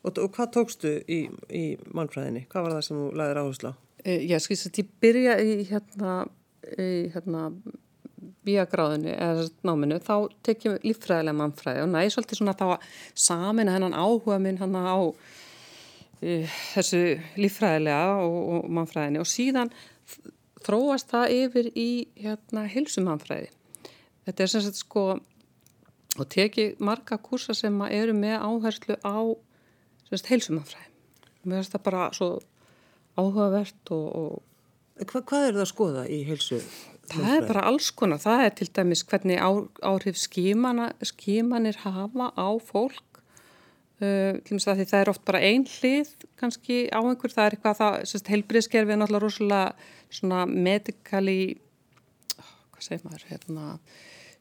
Og, 0.04 0.18
og 0.20 0.34
hvað 0.36 0.50
tókstu 0.58 0.90
í, 1.08 1.22
í 1.48 1.62
mannfræðinni? 1.96 2.44
Hvað 2.52 2.66
var 2.66 2.74
það 2.76 2.82
sem 2.84 2.98
þú 2.98 3.06
laðir 3.16 3.40
áherslu 3.40 3.70
á? 3.72 3.74
E, 4.04 4.16
já, 4.28 4.36
skilst 4.44 4.68
að 4.68 4.80
ég 4.82 4.90
byrja 5.00 5.36
í 5.40 5.54
hérna, 5.70 6.16
í 6.76 6.90
hérna 7.14 7.44
bíagráðinu 8.44 9.14
eða 9.14 9.46
náminu, 9.64 9.98
þá 10.04 10.14
tekjum 10.44 10.76
við 10.76 10.90
líffræðilega 10.90 11.38
mannfræði 11.38 11.84
og 11.86 11.90
næði 11.94 12.12
svolítið 12.12 12.40
svona 12.40 12.56
þá 12.60 12.66
að 12.66 12.86
samin 13.24 13.72
hennan 13.72 13.96
áhuga 13.96 14.38
minn 14.44 14.60
hann 14.60 14.76
á 14.76 14.96
e, 16.20 16.36
þessu 16.74 17.02
líffræðilega 17.40 18.18
og, 18.26 18.38
og 18.58 18.70
mannfræðinni 18.76 19.24
og 19.24 19.30
síðan 19.30 19.72
þróast 20.64 21.12
það 21.12 21.34
yfir 21.38 21.70
í 21.76 21.90
hérna 22.20 22.64
hilsumannfræði. 22.70 23.50
Þetta 24.24 24.44
er 24.44 24.52
sem 24.52 24.64
sagt 24.64 24.80
sko 24.80 25.04
og 26.14 26.26
tekið 26.30 26.80
marga 26.84 27.18
kursa 27.18 27.56
sem 27.56 27.76
eru 27.90 28.14
með 28.16 28.36
áherslu 28.38 28.98
á 29.02 29.18
heilsumannfræði. 30.14 30.90
Mér 31.44 31.60
finnst 31.60 31.74
það 31.74 31.86
bara 31.88 32.08
svo 32.16 32.28
áhugavert 33.18 33.94
og... 33.94 34.08
og 34.14 34.42
Hva, 35.10 35.24
hvað 35.26 35.48
er 35.48 35.56
það 35.56 35.64
að 35.64 35.72
skoða 35.72 36.04
í 36.06 36.20
heilsu? 36.28 36.60
Það 37.10 37.32
er 37.34 37.48
bara 37.48 37.64
alls 37.68 37.88
konar. 37.98 38.20
Það 38.22 38.44
er 38.44 38.52
til 38.60 38.68
dæmis 38.78 39.02
hvernig 39.10 39.40
á, 39.42 39.50
áhrif 39.82 40.20
skímanir 40.22 41.80
hafa 41.82 42.30
á 42.30 42.48
fólk 42.62 43.13
uh, 44.04 44.84
það 44.84 45.00
er 45.00 45.10
oft 45.12 45.24
bara 45.24 45.42
ein 45.42 45.66
hlið 45.66 46.12
kannski 46.40 46.78
á 46.92 47.00
einhver, 47.00 47.32
það 47.32 47.46
er 47.46 47.56
eitthvað 47.56 47.80
það, 47.80 48.30
heilbriðskerfi 48.34 48.94
er 48.94 49.00
náttúrulega 49.00 49.24
rosalega 49.24 49.92
svona 50.14 50.44
medikali 50.46 51.56
hvað 52.36 52.86
segir 52.86 53.04
maður, 53.06 53.28
hérna 53.30 53.66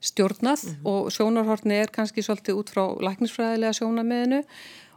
stjórnað 0.03 0.63
mm 0.63 0.71
-hmm. 0.73 0.87
og 0.91 1.11
sjónarhortni 1.11 1.75
er 1.79 1.91
kannski 1.91 2.21
svolítið 2.21 2.59
út 2.59 2.69
frá 2.69 2.83
læknisfræðilega 2.99 3.73
sjónameðinu 3.73 4.43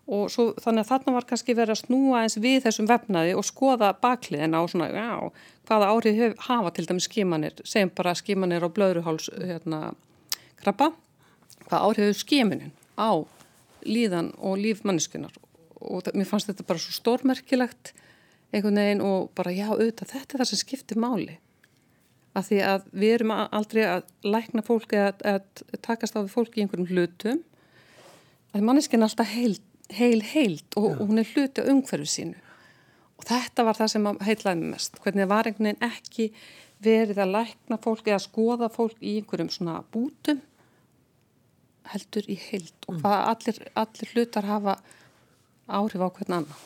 og 0.06 0.30
svo, 0.30 0.52
þannig 0.62 0.84
að 0.84 0.90
þarna 0.90 1.12
var 1.16 1.26
kannski 1.26 1.54
verið 1.54 1.74
að 1.74 1.82
snúa 1.82 2.22
eins 2.22 2.36
við 2.38 2.62
þessum 2.66 2.88
vefnaði 2.90 3.34
og 3.34 3.44
skoða 3.44 3.92
bakliðina 4.02 4.62
og 4.62 4.70
svona, 4.70 4.88
já, 4.90 5.30
hvaða 5.66 5.90
árið 5.90 6.34
hafa 6.46 6.70
til 6.70 6.86
dæmis 6.86 7.08
skimanir, 7.08 7.54
segjum 7.64 7.90
bara 7.94 8.14
skimanir 8.14 8.66
á 8.66 8.68
blöðruháls 8.70 9.30
hérna, 9.34 9.94
krabba, 10.62 10.92
hvaða 11.66 11.82
árið 11.86 12.02
hefur 12.06 12.20
skiminin 12.22 12.72
á 12.94 13.26
líðan 13.86 14.32
og 14.36 14.58
lífmanniskunar 14.60 15.34
og 15.80 16.04
það, 16.04 16.16
mér 16.18 16.28
fannst 16.28 16.50
þetta 16.50 16.66
bara 16.68 16.82
svo 16.82 16.94
stórmerkilegt 16.96 17.92
einhvern 18.54 18.80
veginn 18.80 19.02
og 19.04 19.28
bara 19.36 19.52
já, 19.54 19.66
auðvitað, 19.72 20.12
þetta 20.14 20.36
er 20.36 20.42
það 20.42 20.50
sem 20.52 20.62
skiptir 20.62 21.00
máli. 21.02 21.36
Að 22.36 22.50
því 22.50 22.58
að 22.68 22.88
við 22.92 23.14
erum 23.16 23.32
aldrei 23.36 23.82
að 23.88 24.08
lækna 24.26 24.64
fólk 24.64 24.92
eða 24.96 25.12
að, 25.36 25.46
að 25.72 25.82
takast 25.86 26.16
á 26.16 26.20
við 26.20 26.34
fólk 26.34 26.56
í 26.56 26.64
einhverjum 26.64 26.90
hlutum. 26.90 27.40
Að 28.52 28.66
manneskinn 28.68 29.02
er 29.02 29.08
alltaf 29.08 29.32
heil, 29.32 29.56
heil, 29.96 30.20
heilt 30.34 30.76
og, 30.76 30.90
og 30.92 31.08
hún 31.08 31.22
er 31.22 31.30
hluti 31.32 31.64
á 31.64 31.68
umhverfu 31.72 32.10
sínu. 32.12 32.36
Og 33.16 33.24
þetta 33.24 33.64
var 33.64 33.78
það 33.78 33.92
sem 33.94 34.10
heitlaði 34.28 34.60
mig 34.60 34.74
mest 34.74 35.00
hvernig 35.00 35.24
það 35.24 35.32
var 35.32 35.48
einhvern 35.48 35.70
veginn 35.70 35.88
ekki 35.88 36.28
verið 36.84 37.22
að 37.24 37.32
lækna 37.38 37.80
fólk 37.80 38.04
eða 38.04 38.18
að 38.18 38.26
skoða 38.26 38.68
fólk 38.72 39.00
í 39.00 39.16
einhverjum 39.20 39.52
svona 39.54 39.78
bútum 39.92 40.42
heldur 41.92 42.30
í 42.30 42.38
heilt 42.48 42.88
og 42.88 42.96
mm. 42.96 43.02
hvað 43.02 43.18
allir, 43.32 43.60
allir 43.82 44.14
hlutar 44.14 44.48
hafa 44.48 44.78
áhrif 45.66 46.02
á 46.02 46.08
hvern 46.08 46.40
annan 46.40 46.64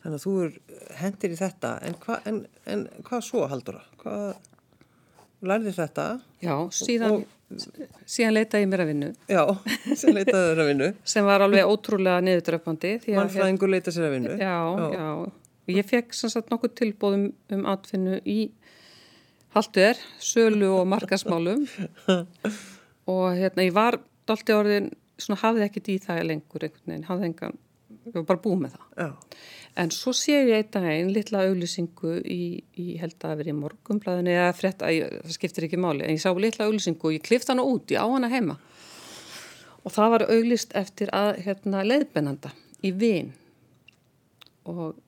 Þannig 0.00 0.16
að 0.16 0.22
þú 0.24 0.34
er 0.40 0.52
hendir 0.96 1.32
í 1.34 1.36
þetta, 1.36 1.70
en, 1.84 1.96
hva, 2.00 2.14
en, 2.28 2.38
en 2.72 2.86
hvað 3.04 3.24
svo 3.26 3.42
haldur 3.50 3.76
það? 3.76 3.90
Hvað 4.00 5.50
lærði 5.50 5.74
þetta? 5.76 6.06
Já, 6.40 6.54
síðan, 6.72 7.16
og, 7.18 7.66
síðan 8.08 8.32
leitaði 8.38 8.64
ég 8.64 8.70
mér 8.72 8.82
að 8.86 8.90
vinnu. 8.94 9.10
Já, 9.28 9.42
síðan 9.90 10.16
leitaði 10.16 10.46
þér 10.46 10.62
að 10.64 10.70
vinnu. 10.70 10.88
sem 11.12 11.28
var 11.28 11.44
alveg 11.44 11.68
ótrúlega 11.74 12.24
niðurdröfandi. 12.24 12.94
Mannfræðingur 13.12 13.72
leitaði 13.74 13.96
sér 13.98 14.08
að 14.08 14.16
vinnu. 14.16 14.38
Já, 14.40 14.56
já, 14.80 14.88
já. 14.96 15.36
Ég 15.76 15.92
fekk 15.92 16.16
sannsagt 16.16 16.48
nokkuð 16.50 16.74
tilbóðum 16.80 17.28
um 17.58 17.68
atfinnu 17.68 18.22
í 18.24 18.38
haldur, 19.54 20.00
sölu 20.22 20.72
og 20.78 20.88
markasmálum 20.88 21.66
og 23.10 23.38
hérna 23.38 23.66
ég 23.66 23.74
var 23.76 23.98
dolti 24.28 24.54
orðin, 24.54 24.90
svona 25.20 25.40
hafði 25.42 25.66
ekkit 25.66 25.90
í 25.90 25.98
það 26.04 26.22
lengur 26.28 26.66
einhvern 26.66 26.92
veginn, 26.92 27.08
hafði 27.08 27.28
engan, 27.30 27.58
ég 28.06 28.16
var 28.20 28.28
bara 28.30 28.42
búið 28.44 28.62
með 28.64 28.76
það. 28.76 28.86
Já. 29.02 29.40
En 29.80 29.92
svo 29.94 30.12
sé 30.16 30.34
ég 30.34 30.56
eitthvað 30.56 30.88
einn 30.90 31.12
litla 31.14 31.44
auðlýsingu 31.46 32.16
í, 32.26 32.40
í 32.80 32.86
held 33.00 33.26
að 33.26 33.36
veri 33.42 33.54
morgumblæðinu 33.54 34.32
eða 34.34 34.54
frett 34.58 34.82
að 34.82 35.04
það 35.20 35.36
skiptir 35.36 35.66
ekki 35.68 35.78
máli 35.80 36.06
en 36.06 36.16
ég 36.16 36.22
sá 36.22 36.32
litla 36.34 36.66
auðlýsingu 36.66 37.06
og 37.06 37.14
ég 37.14 37.26
klift 37.26 37.52
hana 37.52 37.66
út, 37.66 37.92
ég 37.94 38.02
á 38.02 38.06
hana 38.10 38.30
heima 38.32 38.58
og 39.84 39.94
það 39.94 40.14
var 40.14 40.26
auðlýst 40.28 40.74
eftir 40.76 41.12
að 41.16 41.38
hérna 41.46 41.84
leiðbennanda 41.86 42.52
í 42.84 42.92
vin 42.96 43.30
og 44.68 44.98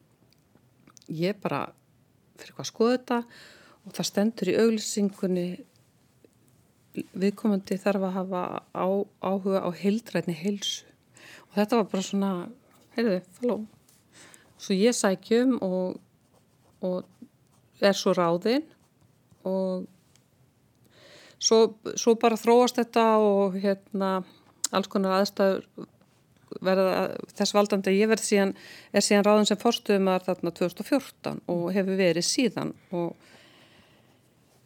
ég 1.12 1.36
bara 1.42 1.66
fyrir 2.40 2.56
hvað 2.56 2.70
skoða 2.70 2.94
þetta 2.96 3.18
og 3.82 3.96
það 3.98 4.08
stendur 4.08 4.52
í 4.52 4.58
auðlýsingunni 4.62 5.46
viðkomandi 6.94 7.78
þarf 7.80 8.08
að 8.08 8.16
hafa 8.18 8.42
á, 8.76 8.86
áhuga 9.24 9.62
á 9.64 9.70
heildrætni 9.72 10.34
heilsu. 10.36 10.88
Og 11.50 11.60
þetta 11.60 11.78
var 11.78 11.88
bara 11.92 12.06
svona, 12.06 12.32
heyrðu, 12.96 13.22
falló 13.38 13.62
svo 14.62 14.76
ég 14.76 14.94
sækjum 14.96 15.56
og, 15.64 15.96
og 16.86 17.82
er 17.82 17.96
svo 17.98 18.14
ráðinn 18.14 18.66
og 19.48 19.88
svo, 21.42 21.74
svo 21.98 22.14
bara 22.20 22.38
þróast 22.38 22.78
þetta 22.78 23.06
og 23.22 23.58
hérna 23.62 24.20
alls 24.72 24.90
konar 24.92 25.18
aðstæður 25.18 25.66
verða 26.62 26.96
þess 27.32 27.54
valdandi 27.56 27.94
ég 27.96 28.10
verði 28.10 28.28
síðan, 28.28 28.54
er 28.92 29.04
síðan 29.04 29.26
ráðin 29.26 29.48
sem 29.48 29.60
fórstuðumar 29.60 30.24
þarna 30.26 30.52
2014 30.54 31.40
og 31.50 31.62
hefur 31.74 31.98
verið 31.98 32.28
síðan 32.28 32.74
og 32.92 33.16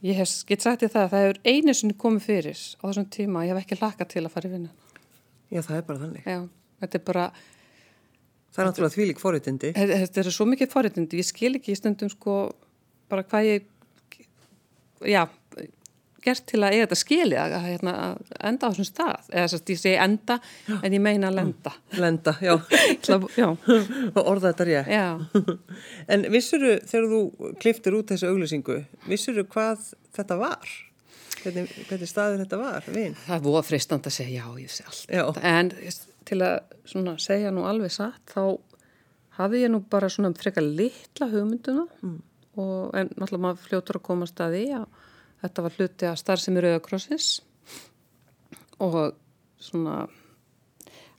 ég 0.05 0.19
hef 0.21 0.33
gett 0.49 0.65
sagt 0.65 0.85
í 0.85 0.91
það 0.93 1.03
að 1.07 1.12
það 1.15 1.25
hefur 1.25 1.41
einu 1.53 1.75
sinni 1.75 1.97
komið 1.99 2.26
fyrir 2.26 2.62
á 2.76 2.85
þessum 2.85 3.09
tíma, 3.17 3.45
ég 3.47 3.55
hef 3.55 3.65
ekki 3.65 3.81
laka 3.81 4.09
til 4.09 4.25
að 4.25 4.33
fara 4.35 4.50
í 4.50 4.55
vinnan 4.57 4.75
Já, 5.47 5.61
það 5.62 5.76
er 5.76 5.87
bara 5.87 6.03
þannig 6.05 6.26
Já, 6.26 6.41
þetta 6.83 6.99
er 6.99 7.07
bara 7.07 7.26
Það 8.57 8.62
er 8.62 8.69
náttúrulega 8.71 8.95
því 8.95 9.07
lík 9.11 9.19
forréttindi. 9.21 9.71
Þetta 9.76 10.21
er 10.23 10.29
svo 10.33 10.45
mikið 10.49 10.71
forréttindi. 10.73 11.19
Ég 11.21 11.26
skil 11.29 11.50
ekki 11.59 11.75
í 11.75 11.76
stundum 11.76 12.09
sko 12.09 12.37
bara 13.12 13.25
hvað 13.29 13.49
ég, 13.50 13.67
já, 15.05 15.26
gert 16.26 16.45
til 16.50 16.61
að 16.61 16.76
ég 16.76 16.85
þetta 16.85 16.99
skilja 17.00 17.45
að 17.47 17.68
hérna, 17.71 17.95
enda 18.50 18.68
á 18.68 18.71
þessum 18.71 18.88
stað. 18.88 19.28
Eða 19.33 19.45
þess 19.45 19.59
að 19.59 19.73
ég 19.73 19.80
segi 19.83 20.00
enda 20.06 20.38
já. 20.42 20.75
en 20.76 20.97
ég 20.97 21.04
meina 21.06 21.30
lenda. 21.35 21.73
Lenda, 21.97 22.35
já. 22.42 22.54
já. 23.42 23.49
Orða 24.23 24.50
þetta 24.50 24.68
rétt. 24.71 24.90
Já. 24.92 25.06
En 26.12 26.26
vissuru, 26.30 26.76
þegar 26.87 27.09
þú 27.11 27.52
kliftir 27.62 27.97
út 27.99 28.11
þessu 28.12 28.28
auglýsingu, 28.30 28.76
vissuru 29.11 29.42
hvað 29.50 29.88
þetta 30.14 30.37
var? 30.38 30.75
Hvernig, 31.42 31.73
hvernig 31.88 32.11
staður 32.11 32.42
þetta 32.45 32.59
var? 32.61 32.87
Vin? 32.90 33.16
Það 33.26 33.37
er 33.37 33.42
búið 33.45 33.66
fristand 33.66 34.06
að 34.09 34.14
segja 34.16 34.45
já, 34.45 34.61
ég 34.62 34.73
sé 34.73 34.87
allt. 34.87 35.42
En 35.47 35.73
til 36.26 36.40
að 36.42 37.21
segja 37.23 37.52
nú 37.54 37.66
alveg 37.68 37.92
satt 37.95 38.33
þá 38.33 38.59
hafði 39.38 39.64
ég 39.66 39.73
nú 39.73 39.83
bara 39.90 40.09
svona 40.12 40.33
frekar 40.37 40.64
litla 40.64 41.28
hugmynduna 41.30 41.85
mm. 42.00 42.16
og 42.62 42.97
en 42.97 43.11
náttúrulega 43.14 43.45
maður 43.45 43.66
fljótur 43.66 44.00
að 44.00 44.06
koma 44.09 44.28
staði 44.30 44.64
að 44.78 44.87
þetta 45.43 45.66
var 45.66 45.76
hluti 45.78 46.09
að 46.09 46.21
starfsemi 46.23 46.62
Rauðakrossins 46.64 47.31
og 48.83 49.16
svona 49.62 50.07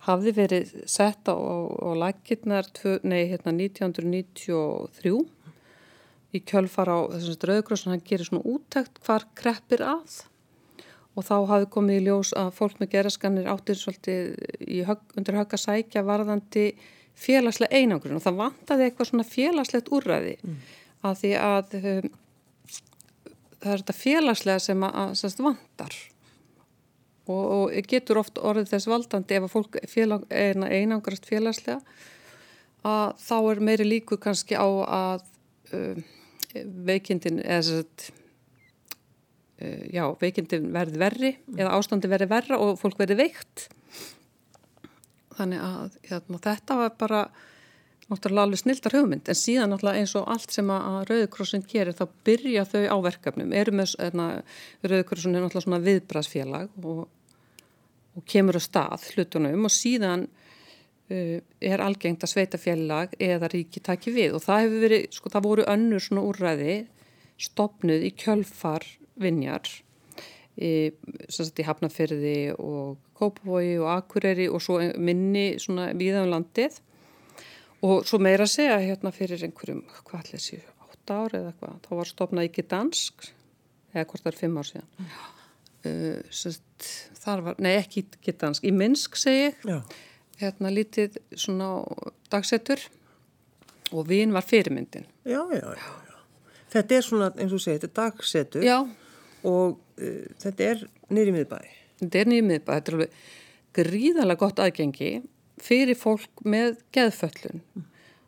hafði 0.07 0.33
verið 0.37 0.75
sett 0.87 1.27
á, 1.27 1.35
á 1.35 1.89
lakirnar 1.97 2.69
hérna 2.83 3.53
1993 3.55 5.17
í 6.35 6.41
kjölfar 6.47 6.91
á 6.91 6.99
þessum 7.13 7.47
Rauðakrossin 7.49 7.93
hann 7.93 8.03
gerir 8.05 8.27
svona 8.27 8.45
úttækt 8.47 9.01
hvar 9.05 9.25
kreppir 9.37 9.83
að. 9.85 10.23
Og 11.17 11.25
þá 11.25 11.37
hafi 11.49 11.69
komið 11.73 11.97
í 11.97 12.03
ljós 12.05 12.33
að 12.37 12.51
fólk 12.59 12.77
með 12.81 12.91
geraskanir 12.93 13.47
áttir 13.49 13.79
svolítið 13.79 14.35
hög, 14.85 14.99
undir 15.17 15.39
högg 15.39 15.55
að 15.55 15.63
sækja 15.63 16.03
varðandi 16.05 16.67
félagslega 17.17 17.79
einangrun. 17.79 18.19
Og 18.19 18.25
það 18.25 18.41
vantaði 18.43 18.85
eitthvað 18.85 19.09
svona 19.09 19.25
félagslegt 19.25 19.89
úrræði. 19.97 20.35
Mm. 20.43 20.59
að 21.07 21.19
því 21.21 21.31
að 21.41 21.75
um, 21.79 22.07
það 23.67 23.75
er 23.75 23.83
þetta 23.83 23.97
félagslega 24.01 24.63
sem 24.63 24.85
að, 24.87 25.15
semst, 25.21 25.41
vantar 25.43 25.97
og, 27.27 27.45
og 27.45 27.89
getur 27.91 28.21
oft 28.23 28.39
orðið 28.39 28.73
þess 28.73 28.91
valdandi 28.91 29.37
ef 29.37 29.47
að 29.47 29.55
fólk 29.55 29.79
félag, 29.91 30.27
einangrast 30.31 31.27
félagslega 31.27 31.81
að 32.87 33.17
þá 33.19 33.37
er 33.39 33.65
meiri 33.69 33.87
líku 33.87 34.19
kannski 34.21 34.55
á 34.55 34.67
að 34.67 35.25
um, 35.75 36.05
veikindin 36.87 37.41
eða 37.43 37.83
Eh, 39.57 39.87
já, 39.89 40.03
veikindin 40.21 40.69
verði 40.69 40.99
verri 41.01 41.29
mm. 41.33 41.55
eða 41.57 41.77
ástandi 41.79 42.09
verði 42.11 42.27
verra 42.29 42.59
og 42.61 42.75
fólk 42.77 42.99
verði 43.01 43.15
veikt 43.23 43.63
þannig 45.33 45.63
að 45.65 45.95
hérna, 46.05 46.41
þetta 46.43 46.77
var 46.77 46.91
bara 46.99 47.21
náttúrulega 48.07 48.45
alveg 48.47 48.61
snildar 48.61 48.95
hugmynd 48.95 49.27
en 49.27 49.37
síðan 49.37 49.73
náttúrulega 49.73 50.01
eins 50.01 50.15
og 50.15 50.27
allt 50.31 50.53
sem 50.55 50.69
að 50.71 50.97
Rauðkrossin 51.09 51.65
gerir 51.67 51.95
þá 51.97 52.05
byrja 52.27 52.65
þau 52.69 52.83
á 52.87 52.97
verkefnum. 53.03 53.53
Eru 53.55 53.75
með 53.75 53.95
hérna, 53.99 54.27
Rauðkrossin 54.85 55.35
er 55.35 55.43
náttúrulega 55.43 55.67
svona 55.67 55.83
viðbrasfélag 55.83 56.87
og, 56.87 57.01
og 58.15 58.27
kemur 58.29 58.59
á 58.59 58.61
stað 58.63 59.09
hlutunum 59.13 59.67
og 59.67 59.75
síðan 59.75 60.27
uh, 60.27 61.35
er 61.59 61.83
algengt 61.83 62.23
að 62.23 62.33
sveita 62.35 62.61
félag 62.61 63.17
eða 63.19 63.51
ríki 63.51 63.83
taki 63.83 64.15
við. 64.15 64.37
Og 64.37 64.45
það 64.45 64.63
hefur 64.63 64.85
verið, 64.87 65.09
sko 65.19 65.33
það 65.33 65.49
voru 65.49 65.67
önnur 65.75 66.07
svona 66.07 66.25
úrræði 66.29 66.77
stopnuð 67.37 68.07
í 68.07 68.15
kjölfar 68.17 68.87
vinjar 69.19 69.67
í, 70.57 70.89
í 70.89 71.67
Hafnafyrði 71.67 72.39
og 72.55 72.97
Kópavogi 73.17 73.77
og 73.81 73.91
Akureyri 73.97 74.47
og 74.49 74.61
svo 74.63 74.79
minni 75.01 75.49
svona 75.61 75.91
viðan 75.97 76.27
um 76.27 76.37
landið 76.37 76.79
og 77.85 78.05
svo 78.07 78.19
meira 78.21 78.47
að 78.47 78.53
segja 78.55 78.77
hérna 78.81 79.13
fyrir 79.13 79.43
einhverjum, 79.45 79.83
hvað 80.07 80.23
ætlaði 80.23 80.41
þessi, 80.41 80.59
8 80.87 81.17
ári 81.17 81.39
eða 81.39 81.51
eitthvað, 81.51 81.79
þá 81.85 81.91
var 81.99 82.11
stofnað 82.11 82.47
ekki 82.49 82.65
dansk 82.71 83.27
eða 83.93 84.05
hvort 84.09 84.25
það 84.25 84.31
er 84.31 84.39
5 84.41 84.57
ár 84.57 84.69
síðan. 84.71 84.89
Uh, 85.87 86.17
sest, 86.33 86.89
þar 87.21 87.43
var, 87.45 87.59
nei 87.63 87.75
ekki 87.77 88.03
ekki 88.17 88.33
dansk, 88.41 88.65
í 88.67 88.73
Minsk 88.75 89.15
segi 89.19 89.51
já. 89.53 89.77
hérna 90.41 90.71
lítið 90.73 91.19
svona 91.37 91.69
dagsettur 92.33 92.81
og 93.93 94.07
vinn 94.09 94.33
var 94.35 94.43
fyrirmyndin. 94.43 95.07
Já, 95.23 95.39
já, 95.53 95.63
já. 95.77 95.87
Þetta 96.73 96.97
er 96.97 97.05
svona, 97.05 97.31
eins 97.39 97.53
og 97.55 97.63
segið, 97.63 97.85
þetta 97.85 97.87
er 97.87 97.97
dagsettur 98.01 98.65
Já. 98.65 98.77
Og 99.47 99.77
uh, 99.77 100.23
þetta 100.41 100.71
er 100.73 100.81
nýri 101.13 101.31
miðbæ. 101.35 101.59
Þetta 102.01 102.19
er 102.19 102.31
nýri 102.33 102.47
miðbæ, 102.49 102.71
þetta 102.73 102.91
er 102.91 102.97
alveg 102.97 103.19
gríðarlega 103.77 104.41
gott 104.41 104.59
aðgengi 104.65 105.11
fyrir 105.63 105.97
fólk 105.97 106.43
með 106.45 106.77
geðföllun. 106.95 107.63
Mm. 107.75 107.85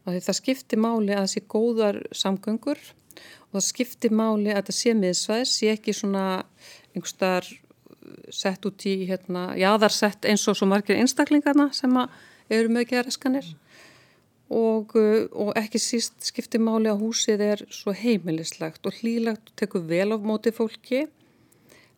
Það 0.09 0.37
skiptir 0.39 0.81
máli 0.81 1.13
að 1.13 1.21
það 1.21 1.31
sé 1.33 1.41
góðar 1.53 1.99
samgöngur 2.17 2.79
og 2.79 3.57
það 3.59 3.65
skiptir 3.67 4.13
máli 4.15 4.53
að 4.55 4.69
það 4.69 4.77
sé 4.79 4.93
miðsvæðis, 4.97 5.55
sé 5.55 5.73
ekki 5.75 5.93
svona 5.93 6.25
einhverstaðar 6.95 7.49
sett 8.33 8.65
út 8.65 8.85
í 8.89 8.95
hérna, 9.09 9.51
jáðarsett 9.59 10.25
eins 10.25 10.47
og 10.49 10.57
svo 10.57 10.65
margir 10.69 10.97
einstaklingarna 10.97 11.69
sem 11.77 11.93
eru 12.49 12.73
með 12.73 12.89
geðræskanir. 12.93 13.51
Mm 13.53 13.69
og, 14.49 14.95
uh, 14.97 15.29
og 15.31 15.53
ekki 15.59 15.79
síst 15.81 16.25
skiptir 16.29 16.61
máli 16.63 16.89
að 16.89 17.03
húsið 17.03 17.43
er 17.45 17.63
svo 17.73 17.93
heimilislegt 17.95 18.85
og 18.89 18.97
hlýlegt 18.99 19.51
og 19.51 19.55
tekur 19.61 19.85
vel 19.89 20.09
á 20.13 20.17
móti 20.17 20.53
fólki. 20.53 21.05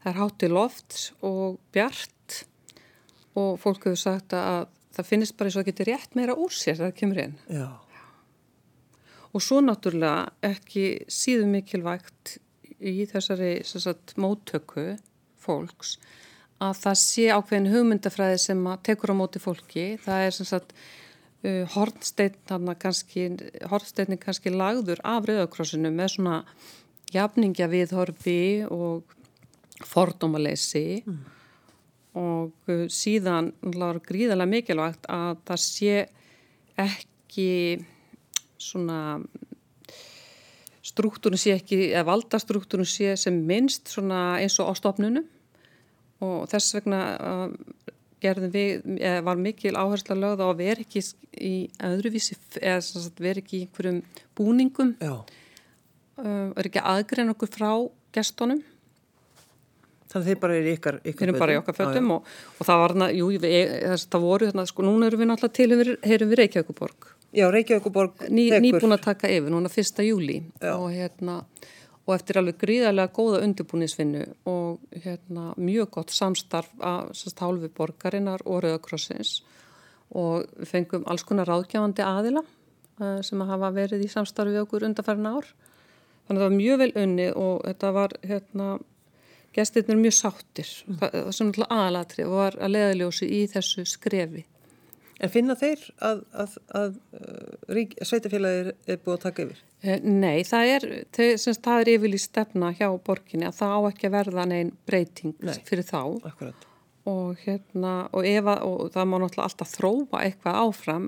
Það 0.01 0.11
er 0.11 0.19
hátt 0.19 0.45
í 0.45 0.51
loft 0.51 0.99
og 1.23 1.59
bjart 1.71 2.43
og 3.37 3.57
fólk 3.61 3.87
hefur 3.87 3.99
sagt 3.99 4.35
að 4.35 4.67
það 4.95 5.09
finnist 5.09 5.37
bara 5.37 5.49
eins 5.49 5.57
og 5.57 5.63
að 5.63 5.71
geta 5.71 5.87
rétt 5.89 6.17
meira 6.19 6.35
úr 6.35 6.53
sér 6.55 6.77
þegar 6.77 6.91
það 6.91 6.99
kemur 6.99 7.21
inn. 7.25 7.35
Já. 7.51 7.67
Og 9.31 9.43
svo 9.43 9.61
náttúrulega 9.63 10.31
ekki 10.43 10.85
síðan 11.11 11.53
mikilvægt 11.55 12.37
í 12.81 13.05
þessari 13.07 13.53
sagt, 13.63 14.17
móttöku 14.19 14.97
fólks 15.41 15.95
að 16.61 16.81
það 16.81 16.97
sé 17.01 17.27
ákveðin 17.33 17.71
hugmyndafræði 17.73 18.41
sem 18.41 18.65
tekur 18.85 19.13
á 19.13 19.15
móti 19.17 19.41
fólki. 19.41 19.85
Það 20.01 20.25
er 20.27 20.35
sem 20.35 20.49
sagt 20.49 20.75
uh, 20.75 21.63
hornsteinn 21.73 22.75
kannski, 22.81 23.27
hornsteinni 23.71 24.19
kannski 24.21 24.53
lagður 24.53 25.01
af 25.07 25.25
rauðakrossinu 25.29 25.91
með 25.95 26.15
svona 26.15 26.37
jafningja 27.11 27.67
viðhorfi 27.71 28.67
og 28.69 29.15
fordómaleysi 29.87 31.01
mm. 31.01 31.21
Og 32.17 32.51
uh, 32.67 32.85
síðan 32.91 33.51
lágur 33.63 34.01
gríðarlega 34.07 34.51
mikilvægt 34.51 35.07
að 35.11 35.39
það 35.47 35.61
sé 35.63 35.95
ekki 36.81 37.51
svona 38.61 38.99
struktúrun 40.85 41.39
sé 41.39 41.55
ekki, 41.55 41.91
eða 41.93 42.09
valdastruktúrun 42.09 42.89
sé 42.89 43.15
sem 43.19 43.37
minnst 43.47 43.91
svona 43.93 44.41
eins 44.41 44.57
og 44.59 44.71
á 44.71 44.73
stopnunum 44.79 45.27
og 46.21 46.49
þess 46.51 46.75
vegna 46.77 47.01
uh, 47.15 47.45
gerðum 48.21 48.51
við, 48.53 48.83
var 49.25 49.39
mikil 49.41 49.73
áhersla 49.79 50.17
lögð 50.17 50.43
á 50.45 50.47
að 50.51 50.59
vera 50.59 50.83
ekki 50.83 51.01
í 51.41 51.55
öðruvísi, 51.81 52.35
eða 52.61 53.01
vera 53.17 53.41
ekki 53.41 53.57
í 53.57 53.63
einhverjum 53.65 54.01
búningum. 54.37 54.91
Uh, 55.01 56.51
er 56.53 56.69
ekki 56.69 56.83
aðgrein 56.85 57.33
okkur 57.33 57.49
frá 57.49 57.71
gestunum 58.13 58.61
Þannig 60.11 60.25
að 60.25 60.29
þeir 60.29 60.39
bara 60.41 60.55
eru 60.59 60.71
ykkar 60.75 60.97
fötum? 60.99 61.17
Þeir 61.19 61.29
eru 61.29 61.39
bara 61.39 61.53
í 61.53 61.59
okkar 61.61 61.77
fötum 61.77 62.13
og, 62.17 62.31
og 62.59 62.67
það 62.67 62.81
var 62.81 63.13
jú, 63.15 63.27
við, 63.31 63.75
þess, 63.85 64.07
það 64.11 64.25
voru 64.27 64.49
þarna, 64.49 64.65
sko, 64.67 64.85
núna 64.87 65.07
erum 65.07 65.21
við 65.21 65.29
náttúrulega 65.29 65.57
til, 65.57 65.97
heyrum 66.11 66.31
við 66.31 66.41
Reykjavíkuborg. 66.41 67.11
Já, 67.31 67.45
Reykjavíkuborg 67.53 68.25
Ný, 68.27 68.49
Nýbúin 68.59 68.97
að 68.97 69.05
taka 69.05 69.31
yfir, 69.31 69.53
núna 69.53 69.71
fyrsta 69.71 70.03
júli 70.03 70.41
og 70.67 70.89
hérna, 70.91 71.37
og 72.03 72.15
eftir 72.17 72.41
alveg 72.41 72.59
gríðarlega 72.59 73.13
góða 73.15 73.39
undirbúnisvinnu 73.45 74.25
og 74.51 74.99
hérna, 75.05 75.53
mjög 75.55 75.93
gott 75.95 76.11
samstarf 76.11 76.73
að 76.83 77.13
hálfi 77.39 77.71
borgarinnar 77.77 78.43
og 78.43 78.65
Rauðakrossins 78.65 79.39
og 80.11 80.49
við 80.59 80.71
fengum 80.73 81.07
alls 81.07 81.23
konar 81.23 81.47
ráðgjafandi 81.47 82.03
aðila 82.03 82.43
uh, 82.43 83.19
sem 83.23 83.41
að 83.43 83.53
hafa 83.53 83.71
verið 83.75 84.05
í 84.05 84.11
samstarfi 84.11 84.55
við 84.55 84.65
okkur 84.65 84.89
undarfærin 84.89 85.29
ár 85.31 85.47
þannig 86.27 86.35
að 86.35 86.41
það 86.41 86.47
var 86.47 86.57
mjög 86.57 86.81
vel 86.81 86.91
unni 87.03 87.27
og 87.31 87.61
þetta 87.67 87.91
var 87.95 88.15
hérna, 88.27 88.67
gestirnir 89.55 89.99
mjög 89.99 90.17
sáttir 90.17 90.69
mm. 90.87 91.01
það, 91.01 91.17
það 91.17 91.35
sem 91.37 91.51
aðalatri 91.67 92.29
var 92.29 92.57
að 92.59 92.73
leðaljósi 92.77 93.29
í 93.41 93.43
þessu 93.51 93.85
skrefi 93.89 94.45
En 95.21 95.29
finna 95.29 95.53
þeir 95.53 95.81
að, 96.01 96.21
að, 96.33 96.53
að, 96.73 96.95
að 97.19 97.75
uh, 97.77 98.05
sveitafélagir 98.09 98.71
er 98.89 99.01
búið 99.03 99.13
að 99.13 99.25
taka 99.27 99.43
yfir? 99.45 99.59
Eh, 99.81 100.01
nei, 100.01 100.41
það 100.47 100.71
er, 100.75 100.87
það 101.13 101.75
er 101.75 101.91
yfirlýst 101.93 102.31
stefna 102.31 102.71
hjá 102.77 102.87
borginni 103.05 103.45
að 103.45 103.59
það 103.59 103.75
á 103.77 103.79
ekki 103.91 104.09
að 104.09 104.15
verða 104.15 104.47
neinn 104.49 104.71
breyting 104.89 105.35
Nei, 105.45 105.53
fyrir 105.67 105.85
þá 105.85 106.01
og, 107.09 107.37
hérna, 107.43 107.93
og, 108.13 108.25
ef, 108.25 108.49
og 108.65 108.89
það 108.93 109.07
má 109.09 109.15
náttúrulega 109.21 109.47
alltaf 109.47 109.71
þróa 109.75 110.23
eitthvað 110.25 110.59
áfram 110.65 111.07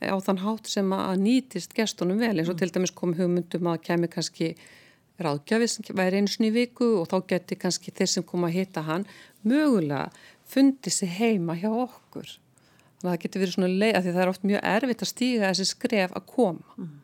á 0.00 0.16
þann 0.24 0.40
hátt 0.40 0.68
sem 0.72 0.92
að 0.96 1.14
nýtist 1.20 1.76
gestunum 1.76 2.20
vel 2.20 2.38
eins 2.38 2.48
og 2.48 2.56
mm. 2.56 2.60
til 2.62 2.72
dæmis 2.76 2.96
kom 2.96 3.12
hugmyndum 3.18 3.68
að 3.68 3.82
kemur 3.90 4.12
kannski 4.12 4.54
ráðgjafið 5.26 5.72
sem 5.72 5.90
væri 6.00 6.20
einu 6.20 6.32
snið 6.32 6.56
viku 6.56 6.90
og 7.00 7.10
þá 7.10 7.16
geti 7.32 7.58
kannski 7.60 7.94
þeir 7.96 8.12
sem 8.14 8.26
kom 8.26 8.46
að 8.48 8.56
hitta 8.56 8.86
hann 8.86 9.06
mögulega 9.42 10.08
fundið 10.50 10.96
sér 10.96 11.14
heima 11.18 11.58
hjá 11.60 11.70
okkur. 11.70 12.32
Þannig 13.00 13.06
að 13.06 13.12
það 13.12 13.22
getur 13.22 13.44
verið 13.44 13.54
svona 13.56 13.70
leið 13.82 13.94
að 13.96 14.02
því 14.06 14.16
það 14.16 14.24
er 14.24 14.32
oft 14.32 14.48
mjög 14.50 14.66
erfitt 14.74 15.04
að 15.04 15.12
stíga 15.14 15.50
þessi 15.50 15.68
skref 15.70 16.16
að 16.16 16.26
koma. 16.34 16.74
Mm 16.76 16.98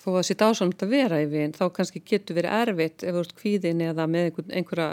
þó 0.00 0.08
að 0.10 0.16
það 0.16 0.26
sé 0.28 0.36
dásamt 0.40 0.84
að 0.84 0.94
vera 0.94 1.20
í 1.20 1.28
vinn 1.28 1.54
þá 1.56 1.64
kannski 1.76 2.02
getur 2.06 2.38
verið 2.38 2.56
erfitt 2.56 3.04
ef 3.04 3.14
þú 3.14 3.22
ert 3.24 3.36
kvíðin 3.36 3.82
eða 3.84 4.06
með 4.08 4.40
einhverja 4.48 4.88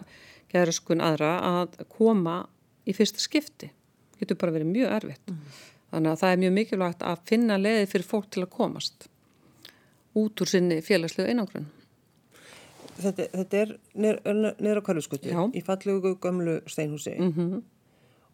gerðskun 0.52 1.04
aðra 1.04 1.32
að 1.48 1.78
koma 1.92 2.42
í 2.88 2.96
fyrsta 2.96 3.24
skipti. 3.24 3.72
Það 4.14 4.24
getur 4.24 4.40
bara 4.42 4.56
verið 4.58 4.72
mjög 4.74 4.94
erfitt. 4.98 5.32
Mm. 5.32 5.56
Þannig 5.92 6.12
að 6.12 6.22
það 6.22 6.34
er 6.34 6.42
mjög 6.44 6.54
mikilvægt 6.58 7.08
að 7.08 7.24
finna 7.30 7.60
leði 7.62 7.88
fyrir 7.92 8.08
fólk 8.08 8.30
til 8.32 8.44
að 8.44 8.54
komast 8.58 9.08
út 10.18 10.44
úr 10.44 10.50
sinni 10.50 10.82
félagslegu 10.84 11.30
einangrun. 11.32 11.68
Þetta, 12.98 13.28
þetta 13.34 13.60
er 13.62 13.74
nýra 13.94 14.82
kvæluskutu 14.82 15.30
í 15.54 15.62
fallegu 15.66 16.16
gömlu 16.22 16.60
steinhúsi 16.66 17.14
mm 17.20 17.34
-hmm. 17.34 17.62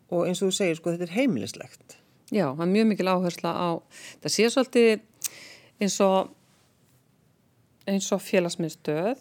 og 0.10 0.28
eins 0.28 0.41
og 0.41 0.52
þú 0.52 0.56
segir 0.56 0.76
sko 0.80 0.91
þetta 0.91 1.04
er 1.04 1.17
heimilislegt. 1.17 1.97
Já, 2.32 2.56
það 2.56 2.62
er 2.62 2.71
mjög 2.71 2.88
mikil 2.88 3.08
áhersla 3.08 3.52
á, 3.52 3.69
það 4.23 4.32
sé 4.36 4.49
svolítið 4.49 5.02
eins 5.82 5.99
og 6.02 6.32
eins 7.88 8.12
og 8.12 8.21
félagsmiðstöð 8.21 9.19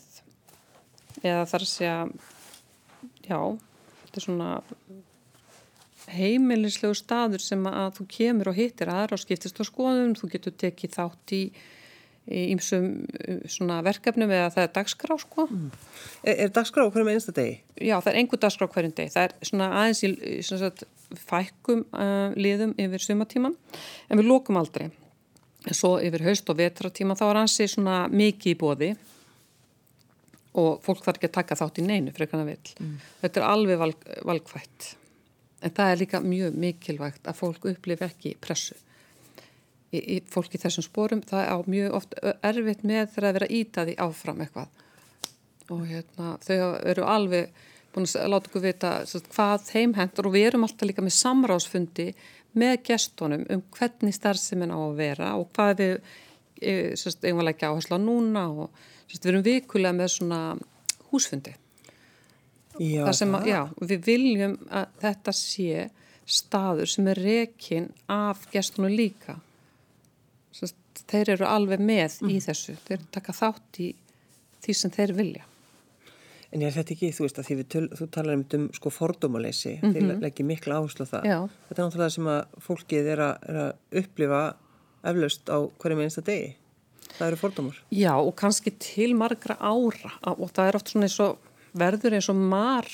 eða 1.22 1.46
þar 1.50 1.64
að 1.64 1.68
segja 1.68 2.08
já, 3.26 3.40
þetta 4.04 4.16
er 4.16 4.26
svona 4.26 4.50
heimilislegu 6.12 6.94
staður 6.98 7.42
sem 7.42 7.66
að 7.66 7.98
þú 7.98 8.06
kemur 8.16 8.50
og 8.52 8.58
hittir 8.58 8.90
aðra 8.92 9.18
og 9.18 9.22
skiptist 9.22 9.60
á 9.62 9.64
skoðum, 9.66 10.16
þú 10.18 10.30
getur 10.34 10.56
tekið 10.64 10.96
þátt 10.96 11.34
í 11.36 11.42
ímsum 12.30 12.88
svona 13.50 13.80
verkefnum 13.82 14.30
eða 14.30 14.50
það 14.54 14.66
er 14.66 14.72
dagskrá 14.76 15.16
sko. 15.18 15.46
Mm. 15.50 15.70
Er, 16.22 16.36
er 16.46 16.52
dagskrá 16.54 16.86
hverjum 16.86 17.10
einsta 17.10 17.34
degi? 17.34 17.56
Já, 17.82 17.96
það 17.98 18.10
er 18.12 18.18
einhver 18.20 18.42
dagskrá 18.44 18.68
hverjum 18.70 18.94
deg. 18.98 19.12
Það 19.14 19.28
er 19.28 19.48
svona 19.50 19.70
aðeins 19.80 20.02
í 20.06 20.36
svona 20.46 20.70
fækkum 21.18 21.86
uh, 21.90 22.34
liðum 22.38 22.76
yfir 22.80 23.02
sumatíman 23.02 23.56
en 24.08 24.20
við 24.20 24.28
lókum 24.30 24.60
aldrei 24.60 24.86
en 25.62 25.76
svo 25.76 25.96
yfir 26.02 26.24
haust 26.26 26.48
og 26.50 26.58
vetratíma 26.58 27.16
þá 27.18 27.26
er 27.28 27.40
hansi 27.42 27.68
svona 27.70 27.98
mikið 28.10 28.54
í 28.54 28.58
bóði 28.58 28.92
og 30.58 30.82
fólk 30.84 31.04
þarf 31.04 31.18
ekki 31.18 31.30
að 31.30 31.36
taka 31.38 31.58
þátt 31.58 31.78
í 31.80 31.84
neinu 31.86 32.14
frekana 32.14 32.46
vill. 32.46 32.74
Mm. 32.78 32.96
Þetta 33.22 33.40
er 33.40 33.46
alveg 33.48 33.82
valg, 33.82 34.08
valgfætt 34.28 34.92
en 35.62 35.74
það 35.74 35.90
er 35.90 36.00
líka 36.00 36.22
mjög 36.22 36.56
mikilvægt 36.58 37.28
að 37.30 37.38
fólk 37.38 37.68
upplifi 37.70 38.06
ekki 38.08 38.34
pressu. 38.42 38.76
Í, 39.92 39.98
í 40.00 40.16
fólk 40.32 40.54
í 40.56 40.60
þessum 40.62 40.86
spórum 40.86 41.20
það 41.26 41.42
er 41.44 41.52
á 41.52 41.58
mjög 41.68 41.96
oft 41.98 42.14
erfitt 42.40 42.84
með 42.88 43.10
þegar 43.12 43.28
að 43.28 43.36
vera 43.38 43.50
ítaði 43.58 43.96
áfram 44.00 44.40
eitthvað. 44.40 44.70
Og 45.72 45.82
hérna, 45.88 46.36
þau 46.42 46.56
eru 46.92 47.04
alveg 47.08 47.52
búin 47.92 48.08
að 48.08 48.30
láta 48.32 48.48
okkur 48.48 48.64
vita 48.64 48.92
hvað 49.34 49.66
þeim 49.68 49.94
hendur 49.98 50.28
og 50.28 50.36
við 50.36 50.46
erum 50.48 50.64
alltaf 50.66 50.88
líka 50.88 51.04
með 51.04 51.16
samráðsfundi 51.18 52.08
með 52.56 52.74
gestunum 52.88 53.44
um 53.52 53.62
hvernig 53.76 54.16
starfseminn 54.16 54.72
á 54.72 54.78
að 54.80 54.98
vera 55.00 55.32
og 55.36 55.50
hvað 55.52 55.74
við 55.82 55.94
einhverja 56.62 57.52
ekki 57.52 57.68
áherslu 57.68 57.98
á 57.98 58.00
núna 58.00 58.46
og 58.48 58.82
sérst, 59.08 59.24
við 59.24 59.30
erum 59.32 59.46
vikulega 59.46 59.96
með 59.98 60.12
svona 60.16 60.40
húsfundi. 61.10 61.54
Já, 62.80 63.04
sem 63.12 63.34
já, 63.44 63.66
við 63.84 64.06
viljum 64.06 64.56
að 64.72 64.92
þetta 65.02 65.34
sé 65.36 65.88
staður 66.24 66.88
sem 66.88 67.08
er 67.12 67.20
rekin 67.20 67.90
af 68.08 68.46
gestunum 68.52 68.94
líka 68.94 69.36
sérst, 70.52 70.76
þeir 71.08 71.36
eru 71.36 71.48
alveg 71.48 71.80
með 71.80 72.20
mm. 72.22 72.30
í 72.34 72.40
þessu 72.44 72.76
þeir 72.86 73.08
taka 73.14 73.32
þátt 73.32 73.80
í 73.80 73.94
því 74.62 74.78
sem 74.78 74.94
þeir 74.94 75.16
vilja 75.16 75.46
En 76.52 76.60
ég 76.60 76.68
er 76.68 76.74
þetta 76.76 76.92
ekki, 76.92 77.08
þú 77.16 77.24
veist 77.24 77.38
að 77.40 77.46
því 77.48 77.54
töl, 77.72 77.86
þú 77.96 78.06
talar 78.12 78.36
um, 78.36 78.42
um 78.58 78.64
sko 78.76 78.90
fordómaleysi, 78.92 79.78
mm 79.78 79.84
-hmm. 79.86 79.92
þeir 79.94 80.18
leggja 80.20 80.44
miklu 80.44 80.74
áherslu 80.76 81.06
á 81.08 81.12
það. 81.12 81.22
Já. 81.24 81.38
Þetta 81.68 81.80
er 81.80 81.86
náttúrulega 81.86 82.14
sem 82.16 82.26
að 82.28 82.42
fólkið 82.66 83.06
er 83.14 83.22
að, 83.24 83.36
er 83.48 83.56
að 83.62 84.02
upplifa 84.02 84.42
eflaust 85.02 85.48
á 85.48 85.58
hverjum 85.80 86.02
einsta 86.04 86.24
degi. 86.26 86.50
Það 87.16 87.26
eru 87.28 87.38
fordómar. 87.40 87.78
Já 87.90 88.12
og 88.20 88.34
kannski 88.36 88.70
til 88.78 89.14
margra 89.16 89.56
ára 89.60 90.12
og 90.36 90.52
það 90.52 90.68
er 90.68 90.76
oft 90.76 90.92
svona 90.92 91.08
eins 91.08 91.20
og 91.20 91.38
verður 91.72 92.14
eins 92.18 92.28
og 92.28 92.36
mar 92.36 92.88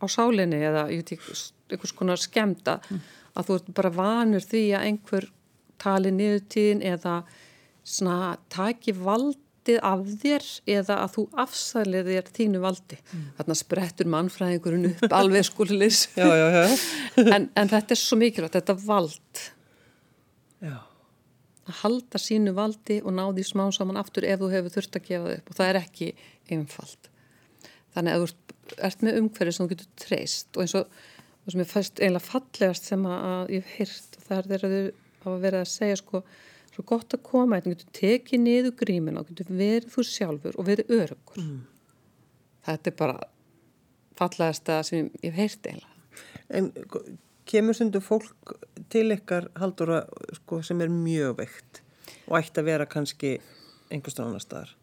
á 0.00 0.04
sálinni 0.08 0.60
eða 0.60 0.88
einhvers 0.92 1.92
konar 1.96 2.20
skemda 2.20 2.80
mm. 2.90 3.00
að 3.34 3.46
þú 3.46 3.54
ert 3.56 3.74
bara 3.74 3.90
vanur 3.90 4.44
því 4.44 4.64
að 4.76 4.84
einhver 4.84 5.30
tali 5.80 6.12
niðurtíðin 6.14 6.82
eða 6.92 7.20
svona 7.84 8.34
taki 8.52 8.92
vald 8.96 9.38
valdið 9.60 9.80
af 9.84 10.02
þér 10.20 10.46
eða 10.66 10.96
að 11.04 11.14
þú 11.14 11.24
afsælið 11.36 12.10
þér 12.10 12.28
þínu 12.36 12.60
valdi. 12.60 12.98
Mm. 13.12 13.24
Þarna 13.36 13.56
sprettur 13.58 14.06
mannfræðingurinn 14.10 14.88
upp 14.90 15.12
alveg 15.12 15.44
skulilis. 15.44 16.08
já, 16.16 16.26
já, 16.26 16.46
já. 16.50 16.78
en, 17.34 17.50
en 17.54 17.68
þetta 17.68 17.94
er 17.94 18.00
svo 18.00 18.18
mikilvægt, 18.18 18.56
þetta 18.56 18.76
vald. 18.84 19.42
Já. 20.60 20.78
Að 21.68 21.78
halda 21.82 22.18
sínu 22.18 22.54
valdi 22.56 23.00
og 23.04 23.14
ná 23.14 23.26
því 23.30 23.46
smá 23.46 23.66
saman 23.72 24.00
aftur 24.00 24.24
ef 24.24 24.40
þú 24.40 24.50
hefur 24.54 24.74
þurft 24.74 24.96
að 24.96 25.06
gefa 25.06 25.28
það 25.28 25.36
upp 25.36 25.50
og 25.50 25.60
það 25.60 25.70
er 25.70 25.80
ekki 25.82 26.10
einfalt. 26.50 27.10
Þannig 27.94 28.16
að 28.16 28.24
þú 28.24 28.80
ert 28.86 29.04
með 29.04 29.20
umhverju 29.20 29.54
sem 29.54 29.66
þú 29.66 29.74
getur 29.74 29.92
treyst 29.98 30.56
og 30.56 30.64
eins 30.64 30.76
og, 30.78 30.98
og 31.44 31.52
sem 31.52 31.62
er 31.62 31.70
fæst 31.70 32.00
einlega 32.00 32.26
fallegast 32.26 32.90
sem 32.90 33.06
að 33.06 33.54
ég 33.56 33.64
hef 33.66 33.78
hýrt 33.78 34.18
og 34.18 34.26
það 34.28 34.40
er 34.40 34.50
þeirra 34.54 34.72
þau 34.74 34.82
að 35.26 35.42
vera 35.44 35.60
að 35.64 35.72
segja 35.72 35.98
sko 36.00 36.22
svo 36.70 36.84
gott 36.86 37.16
að 37.16 37.24
koma, 37.26 37.60
þú 37.60 37.74
getur 37.74 37.92
tekið 37.98 38.42
niður 38.44 38.76
grímina 38.78 39.20
og 39.20 39.30
getur 39.30 39.50
verið 39.58 39.90
þú 39.92 40.06
sjálfur 40.06 40.56
og 40.56 40.68
verið 40.68 40.92
örugur. 40.96 41.42
Mm. 41.42 41.60
Þetta 42.68 42.90
er 42.90 42.96
bara 43.00 43.18
fallegasta 44.20 44.82
sem 44.86 45.10
ég 45.22 45.32
hef 45.32 45.40
heyrt 45.40 45.66
eiginlega. 45.66 45.96
En 46.50 46.70
kemur 47.50 47.76
sundu 47.76 48.00
fólk 48.04 48.54
til 48.92 49.10
ykkar 49.14 49.48
haldura 49.58 50.04
sko, 50.38 50.60
sem 50.62 50.80
er 50.82 50.92
mjög 50.92 51.38
veikt 51.40 51.82
og 52.28 52.38
ætti 52.38 52.62
að 52.62 52.68
vera 52.70 52.86
kannski 52.90 53.36
einhverstun 53.90 54.28
annar 54.28 54.44
staðar? 54.44 54.74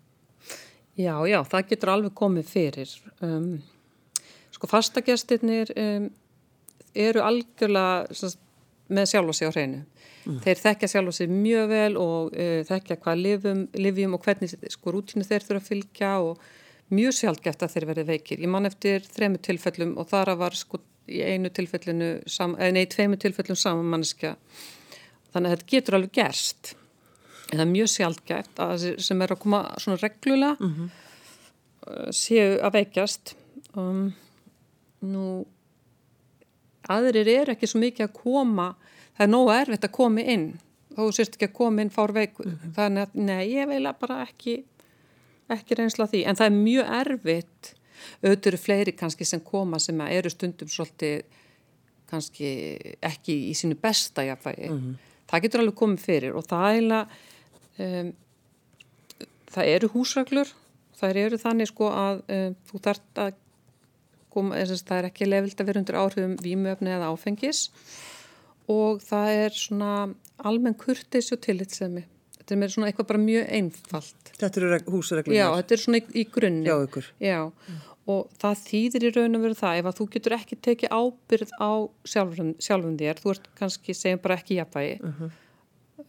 Já, 0.97 1.13
já, 1.29 1.39
það 1.45 1.67
getur 1.71 1.93
alveg 1.93 2.15
komið 2.17 2.47
fyrir. 2.49 2.93
Um, 3.21 3.59
sko 4.55 4.69
fastagestirnir 4.71 5.71
um, 5.77 6.07
eru 6.97 7.21
algjörlega 7.23 8.07
með 8.87 9.09
sjálf 9.11 9.33
og 9.33 9.37
sig 9.37 9.49
á 9.49 9.55
hreinu. 9.55 9.81
Mm. 10.27 10.39
Þeir 10.43 10.61
þekkja 10.63 10.91
sjálf 10.91 11.11
og 11.11 11.17
sig 11.17 11.31
mjög 11.31 11.67
vel 11.71 11.97
og 12.01 12.35
uh, 12.35 12.61
þekkja 12.67 12.99
hvað 13.03 13.23
lifum, 13.23 13.65
lifjum 13.73 14.17
og 14.17 14.23
hvernig 14.27 14.53
sko 14.73 14.93
rútinu 14.93 15.27
þeir 15.27 15.45
þurfa 15.45 15.63
að 15.63 15.69
fylgja 15.71 16.13
og 16.23 16.41
mjög 16.93 17.17
sjálfgeft 17.17 17.63
að 17.63 17.73
þeir 17.73 17.87
verið 17.91 18.11
veikir. 18.11 18.43
Ég 18.43 18.51
man 18.51 18.69
eftir 18.69 19.05
þremu 19.07 19.41
tilfellum 19.43 19.95
og 19.99 20.09
þar 20.11 20.35
var 20.39 20.55
sko 20.55 20.79
í 21.07 21.21
einu 21.23 21.51
tilfellinu, 21.53 22.09
eða 22.27 22.73
nei, 22.75 22.85
tveimu 22.91 23.19
tilfellum 23.19 23.59
saman 23.59 23.87
manneskja. 23.91 24.35
Þannig 25.33 25.49
að 25.49 25.55
þetta 25.55 25.71
getur 25.73 25.97
alveg 25.97 26.13
gerst. 26.17 26.73
En 27.47 27.59
það 27.59 27.63
er 27.63 27.73
mjög 27.73 27.91
sjálfgeft 27.93 28.63
að 28.63 28.87
sem 29.07 29.21
er 29.23 29.33
að 29.33 29.41
koma 29.43 29.61
svona 29.79 29.99
reglulega 30.01 30.55
mm 30.59 30.73
-hmm. 30.75 30.89
séu 32.11 32.57
að 32.59 32.73
veikjast. 32.79 33.35
Um, 33.75 34.13
nú, 35.01 35.45
aðrir 36.93 37.27
eru 37.27 37.53
ekki 37.53 37.69
svo 37.69 37.81
mikið 37.81 38.07
að 38.07 38.15
koma 38.17 38.67
það 39.17 39.25
er 39.25 39.31
nógu 39.31 39.53
erfitt 39.53 39.87
að 39.87 39.95
koma 39.97 40.25
inn. 40.35 40.47
Þó 40.97 41.03
sérst 41.13 41.37
ekki 41.37 41.49
að 41.49 41.57
koma 41.57 41.83
inn 41.83 41.93
fár 41.93 42.13
veikur 42.13 42.45
mm 42.47 42.53
-hmm. 42.57 42.73
þannig 42.77 43.01
að 43.01 43.15
nei, 43.29 43.43
ég 43.53 43.67
veila 43.67 43.93
bara 43.93 44.21
ekki 44.25 44.63
ekki 45.49 45.75
reynsla 45.75 46.07
því, 46.07 46.25
en 46.27 46.35
það 46.35 46.45
er 46.45 46.55
mjög 46.55 46.85
erfitt. 47.01 47.73
Auðvitað 48.21 48.47
eru 48.47 48.57
fleiri 48.57 48.91
kannski 48.91 49.25
sem 49.25 49.39
koma 49.39 49.79
sem 49.79 50.01
eru 50.01 50.29
stundum 50.29 50.67
svolítið 50.67 51.23
kannski 52.07 52.77
ekki 53.01 53.33
í 53.49 53.53
sínu 53.53 53.75
besta 53.81 54.23
jafnvægi, 54.23 54.69
mm 54.69 54.77
-hmm. 54.77 54.95
það 55.27 55.41
getur 55.41 55.59
alveg 55.59 55.75
komið 55.75 55.99
fyrir 55.99 56.35
og 56.35 56.45
það 56.45 56.77
er 56.77 57.07
um, 57.77 58.13
það 59.51 59.65
eru 59.73 59.87
húsraglur 59.87 60.53
það 60.97 61.19
eru 61.23 61.37
þannig 61.37 61.67
sko 61.67 61.89
að 61.89 62.21
um, 62.27 62.55
þú 62.69 62.81
þart 62.87 63.21
að 63.23 63.33
koma, 64.37 64.61
það 64.61 64.99
er 65.01 65.09
ekki 65.09 65.27
lefild 65.27 65.63
að 65.63 65.71
vera 65.71 65.83
undir 65.83 65.99
áhrifum 65.99 66.37
výmöfni 66.45 66.93
eða 66.95 67.09
áfengis 67.11 67.65
og 68.71 69.01
það 69.03 69.33
er 69.41 69.57
svona 69.57 69.91
almenn 70.45 70.77
kurtis 70.77 71.31
og 71.33 71.41
tillitsemi. 71.43 72.03
Þetta 72.37 72.55
er 72.55 72.59
með 72.61 72.73
svona 72.73 72.89
eitthvað 72.91 73.09
bara 73.09 73.21
mjög 73.23 73.47
einfalt. 73.57 74.31
Þetta 74.37 74.61
eru 74.61 74.79
húsreglum? 74.93 75.35
Já, 75.35 75.47
þetta 75.57 75.75
er 75.75 75.83
svona 75.83 75.99
í, 75.99 76.03
í 76.13 76.25
grunni. 76.31 76.67
Já, 76.67 76.75
ykkur. 76.85 77.09
Já, 77.23 77.39
mm. 77.47 77.81
og 78.13 78.37
það 78.43 78.61
þýðir 78.67 79.07
í 79.07 79.11
raun 79.17 79.39
og 79.39 79.43
veru 79.47 79.57
það 79.59 79.81
ef 79.81 79.89
að 79.89 79.97
þú 79.97 80.07
getur 80.13 80.37
ekki 80.37 80.59
tekið 80.67 80.95
ábyrð 80.95 81.53
á 81.59 81.71
sjálfum, 82.13 82.53
sjálfum 82.63 82.95
þér, 83.01 83.21
þú 83.23 83.33
ert 83.33 83.51
kannski 83.59 83.97
segjum 83.97 84.23
bara 84.23 84.39
ekki 84.39 84.59
jafnvægi, 84.61 84.95
uh 85.01 85.19
-huh. 85.19 85.35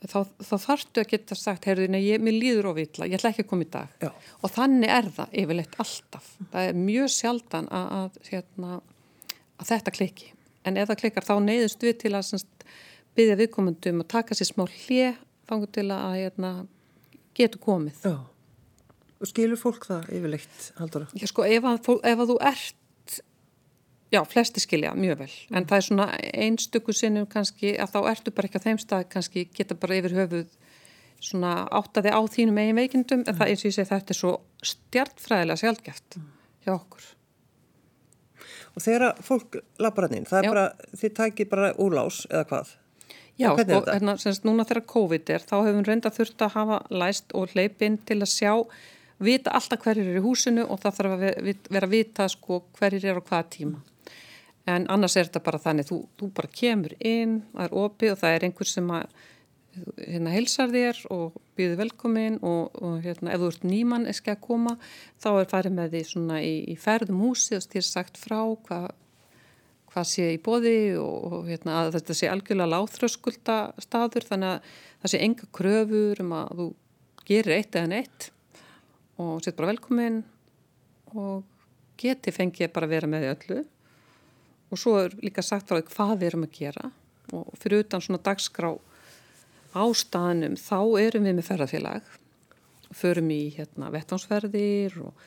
Þá, 0.05 0.19
þá 0.45 0.55
þarftu 0.63 1.03
að 1.03 1.11
geta 1.13 1.39
sagt, 1.39 1.69
heyrðu, 1.69 1.89
nei, 1.95 2.01
ég, 2.07 2.23
mér 2.23 2.37
líður 2.39 2.71
ofilla, 2.73 3.09
ég 3.09 3.19
ætla 3.19 3.33
ekki 3.33 3.47
að 3.47 3.51
koma 3.51 3.67
í 3.67 3.71
dag. 3.73 3.95
Já. 4.05 4.11
Og 4.43 4.55
þannig 4.55 4.95
er 4.95 5.11
það 5.19 5.37
yfirleitt 5.43 5.79
alltaf. 5.85 6.33
Það 6.53 6.71
er 6.71 6.81
mjög 6.87 7.13
sjaldan 7.17 7.71
að, 7.75 7.89
að, 7.99 8.19
hérna, 8.31 8.81
að 9.59 9.73
þetta 9.73 9.97
klikki 9.99 10.33
en 10.69 10.79
ef 10.79 10.91
það 10.91 11.01
klikkar 11.03 11.27
þá 11.27 11.35
neyðust 11.45 11.85
við 11.85 12.01
til 12.03 12.15
að 12.19 12.33
byggja 13.19 13.39
viðkomundum 13.41 14.03
að 14.03 14.11
taka 14.15 14.37
sér 14.39 14.51
smá 14.51 14.65
hlið 14.67 15.23
fangur 15.49 15.71
til 15.73 15.87
að 15.95 16.19
hérna, 16.19 16.51
getur 17.37 17.63
komið 17.63 18.03
Já. 18.05 18.17
og 19.19 19.31
skilur 19.31 19.61
fólk 19.61 19.89
það 19.89 20.11
yfirleitt 20.19 20.69
haldur 20.79 21.07
það? 21.07 21.23
Já 21.23 21.31
sko 21.33 21.47
ef 21.49 21.69
að, 21.71 21.91
ef 22.13 22.23
að 22.25 22.33
þú 22.33 22.39
ert 22.51 22.85
já 24.13 24.23
flesti 24.29 24.63
skilja 24.65 24.95
mjög 24.97 25.25
vel 25.25 25.31
mm. 25.31 25.57
en 25.57 25.69
það 25.69 25.81
er 25.81 25.87
svona 25.89 26.09
einstöku 26.47 26.95
sinnum 26.97 27.29
kannski 27.31 27.75
að 27.77 27.93
þá 27.97 28.01
ertu 28.15 28.35
bara 28.35 28.51
ekki 28.51 28.63
á 28.63 28.67
þeim 28.69 28.81
stað 28.83 29.05
kannski 29.13 29.45
geta 29.55 29.77
bara 29.79 30.01
yfir 30.01 30.17
höfuð 30.23 30.57
svona 31.19 31.53
áttaði 31.75 32.15
á 32.15 32.21
þínum 32.31 32.63
eigin 32.63 32.79
veikindum 32.79 33.23
mm. 33.23 33.29
en 33.29 33.39
það 33.39 33.53
eins 33.53 33.65
og 33.65 33.71
ég 33.71 33.79
segi 33.79 33.93
þetta 33.93 34.15
er 34.15 34.21
svo 34.23 34.35
stjartfræðilega 34.73 35.63
sjálfgeft 35.65 36.21
mm. 36.21 36.35
hjá 36.65 36.77
okkur 36.79 37.15
Og 38.79 38.85
þegar 38.85 39.17
fólk 39.27 39.57
hann 39.83 40.13
inn, 40.15 40.27
það 40.29 40.39
er 40.39 40.47
Já. 40.47 40.51
bara, 40.53 40.93
þið 41.01 41.15
tækir 41.17 41.49
bara 41.51 41.71
úrlás 41.83 42.21
eða 42.31 42.45
hvað? 42.47 42.77
Já, 43.39 43.49
og 43.55 43.89
hérna, 43.89 44.15
semst 44.19 44.47
núna 44.47 44.67
þegar 44.67 44.85
COVID 44.93 45.33
er, 45.35 45.43
þá 45.47 45.57
hefum 45.57 45.81
við 45.81 45.91
reynda 45.91 46.13
þurft 46.15 46.45
að 46.47 46.55
hafa 46.55 46.79
læst 46.91 47.35
og 47.39 47.55
hleypinn 47.55 47.99
til 48.07 48.19
að 48.19 48.31
sjá, 48.33 48.53
vita 49.23 49.55
alltaf 49.55 49.83
hverjir 49.83 50.11
er 50.13 50.19
í 50.19 50.23
húsinu 50.23 50.67
og 50.67 50.79
það 50.83 50.97
þarf 50.99 51.15
að 51.17 51.25
vera 51.75 51.89
að 51.89 51.95
vita 51.95 52.27
sko 52.31 52.61
hverjir 52.79 53.09
er 53.11 53.19
á 53.19 53.23
hvaða 53.23 53.51
tíma. 53.55 53.83
En 54.69 54.85
annars 54.93 55.17
er 55.17 55.29
þetta 55.29 55.45
bara 55.47 55.61
þannig, 55.63 55.89
þú, 55.89 56.03
þú 56.21 56.31
bara 56.37 56.51
kemur 56.61 56.95
inn, 57.01 57.41
það 57.55 57.65
er 57.65 57.77
opið 57.83 58.15
og 58.15 58.23
það 58.23 58.37
er 58.37 58.47
einhver 58.49 58.69
sem 58.69 58.91
að 58.93 59.19
hérna 59.99 60.33
heilsar 60.33 60.71
þér 60.73 61.01
og 61.15 61.37
býður 61.59 61.83
velkomin 61.83 62.39
og, 62.47 62.79
og 62.83 63.03
hérna 63.05 63.35
ef 63.35 63.43
þú 63.43 63.51
ert 63.53 63.67
nýmann 63.69 64.09
ekki 64.11 64.33
að 64.33 64.41
koma 64.47 64.75
þá 65.21 65.29
er 65.33 65.51
farið 65.51 65.77
með 65.77 65.93
því 65.95 66.03
svona 66.09 66.41
í, 66.45 66.55
í 66.73 66.77
ferðum 66.81 67.21
húsi 67.23 67.59
og 67.59 67.65
styrir 67.65 67.87
sagt 67.87 68.19
frá 68.21 68.41
hvað 68.67 68.89
hva 69.89 70.05
sé 70.05 70.33
í 70.35 70.41
bóði 70.45 70.97
og, 71.01 71.15
og 71.33 71.47
hérna 71.49 71.87
þetta 71.95 72.17
sé 72.17 72.31
algjörlega 72.31 72.73
láþröskulda 72.75 73.59
staður 73.83 74.27
þannig 74.29 74.57
að 74.57 74.73
það 75.03 75.15
sé 75.15 75.23
enga 75.25 75.51
kröfur 75.59 76.25
um 76.25 76.35
að 76.39 76.53
þú 76.61 76.69
gerir 77.29 77.57
eitt 77.59 77.79
eða 77.79 77.93
neitt 77.95 78.29
og 79.19 79.41
set 79.45 79.57
bara 79.59 79.73
velkomin 79.73 80.23
og 81.17 81.47
geti 81.99 82.35
fengið 82.35 82.73
bara 82.75 82.89
að 82.89 82.95
vera 82.95 83.11
með 83.11 83.31
öllu 83.33 83.63
og 84.69 84.81
svo 84.81 84.97
er 85.01 85.17
líka 85.23 85.45
sagt 85.45 85.69
frá 85.69 85.79
því 85.79 85.95
hvað 85.95 86.15
við 86.17 86.31
erum 86.31 86.47
að 86.47 86.59
gera. 86.59 86.91
Og 87.37 87.49
fyrir 87.61 87.85
utan 87.85 88.05
svona 88.05 88.23
dagskrá 88.25 88.73
á 89.77 89.85
staðnum 89.97 90.57
þá 90.61 90.79
erum 91.01 91.29
við 91.29 91.37
með 91.39 91.49
ferðarfélag 91.49 92.15
förum 92.97 93.33
í 93.33 93.43
hérna 93.57 93.91
vettvánsferðir 93.93 94.95
og 95.05 95.27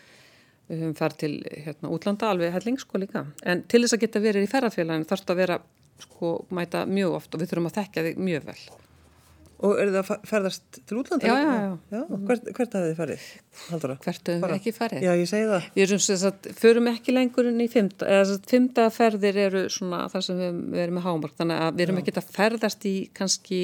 við 0.70 0.82
höfum 0.82 0.96
ferð 0.98 1.18
til 1.22 1.34
hérna 1.66 1.92
útlanda 1.94 2.32
alveg 2.32 2.56
helling 2.56 2.80
sko 2.82 3.02
líka. 3.02 3.26
En 3.46 3.66
til 3.70 3.84
þess 3.84 3.98
að 3.98 4.06
geta 4.06 4.24
verið 4.24 4.48
í 4.48 4.52
ferðarfélagin 4.52 5.06
þarf 5.10 5.26
þetta 5.26 5.36
að 5.36 5.42
vera 5.44 5.60
sko 6.02 6.32
mæta 6.50 6.86
mjög 6.90 7.20
oft 7.20 7.36
og 7.36 7.44
við 7.44 7.52
þurfum 7.52 7.70
að 7.70 7.78
þekka 7.78 8.06
þig 8.08 8.24
mjög 8.30 8.48
vel 8.50 8.62
Og 9.62 9.78
eru 9.78 9.94
það 9.94 10.12
að 10.16 10.24
ferðast 10.26 10.80
til 10.90 10.98
útlanda? 10.98 11.28
Já, 11.28 11.36
já, 11.38 11.52
já. 11.54 11.74
já 11.94 12.20
hvert, 12.28 12.48
hvert 12.58 12.76
hafið 12.78 12.88
þið 12.88 12.98
farið? 12.98 13.26
Haldura? 13.68 13.98
Hvert 14.02 14.32
hafum 14.32 14.48
við 14.48 14.56
ekki 14.56 14.74
farið? 14.74 15.06
Já, 15.06 15.12
ég 15.20 15.30
segi 15.30 15.50
það. 15.52 15.68
Við 15.76 15.96
erum 15.96 16.56
förum 16.64 16.92
ekki 16.92 17.14
lengur 17.14 17.50
inn 17.52 17.62
í 17.62 17.68
fymta, 17.70 18.10
eða 18.10 18.40
fymta 18.50 18.88
ferðir 18.96 19.42
eru 19.46 19.64
svona 19.70 20.08
þar 20.10 20.26
sem 20.26 20.42
við, 20.42 20.62
við 20.74 20.84
erum 20.88 20.98
með 20.98 21.06
hámark, 21.06 21.38
þannig 21.38 21.66
að 21.68 21.78
við 21.78 21.86
erum 21.86 22.02
ekki 22.02 22.16
að 22.18 22.32
ferðast 22.40 22.88
í 22.90 22.96
kannski 23.22 23.62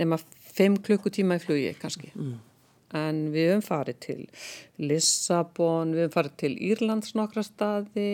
nema 0.00 0.18
5 0.56 0.80
klukkutíma 0.86 1.36
í 1.36 1.42
flugi 1.42 1.74
kannski 1.80 2.12
mm. 2.14 2.32
en 3.00 3.20
við 3.34 3.50
höfum 3.52 3.66
farið 3.66 4.00
til 4.06 4.18
Lissabon, 4.82 5.94
við 5.96 6.06
höfum 6.06 6.16
farið 6.16 6.38
til 6.42 6.52
Írlands 6.70 7.14
nokkra 7.18 7.44
staði 7.46 8.10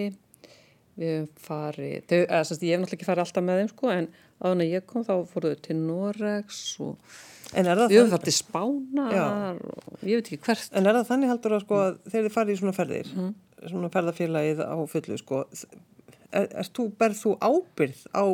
við 0.99 1.17
höfum 1.17 1.31
farið 1.47 2.09
þau, 2.11 2.19
eða, 2.19 2.43
ég 2.43 2.75
hef 2.75 2.83
náttúrulega 2.83 2.99
ekki 2.99 3.09
farið 3.09 3.27
alltaf 3.27 3.47
með 3.47 3.63
þeim 3.63 3.73
sko, 3.73 3.93
en 3.95 4.11
áður 4.43 4.57
en 4.57 4.65
ég 4.67 4.87
kom 4.89 5.07
þá 5.07 5.15
fóruðu 5.31 5.59
til 5.65 5.79
Noregs 5.79 6.61
og 6.83 7.17
við 7.53 7.71
farið 8.13 8.27
til 8.27 8.37
Spánar 8.37 9.59
og 9.63 10.05
ég 10.07 10.21
veit 10.21 10.31
ekki 10.31 10.41
hvert. 10.47 10.71
En 10.73 10.89
er 10.89 10.99
það 10.99 11.11
þannig 11.11 11.33
heldur 11.33 11.57
að, 11.57 11.65
sko, 11.67 11.81
að 11.87 11.99
þegar 12.07 12.29
þið 12.29 12.37
farið 12.37 12.55
í 12.55 12.61
svona 12.61 12.77
ferðir 12.77 13.11
mm. 13.17 13.35
svona 13.65 13.93
ferðarfélagið 13.97 14.63
á 14.65 14.79
fullu 14.95 15.19
sko, 15.21 15.43
er, 16.31 16.47
er, 16.47 16.49
er, 16.65 16.73
berð 17.03 17.21
þú 17.23 17.37
ábyrð 17.43 18.07
á 18.17 18.25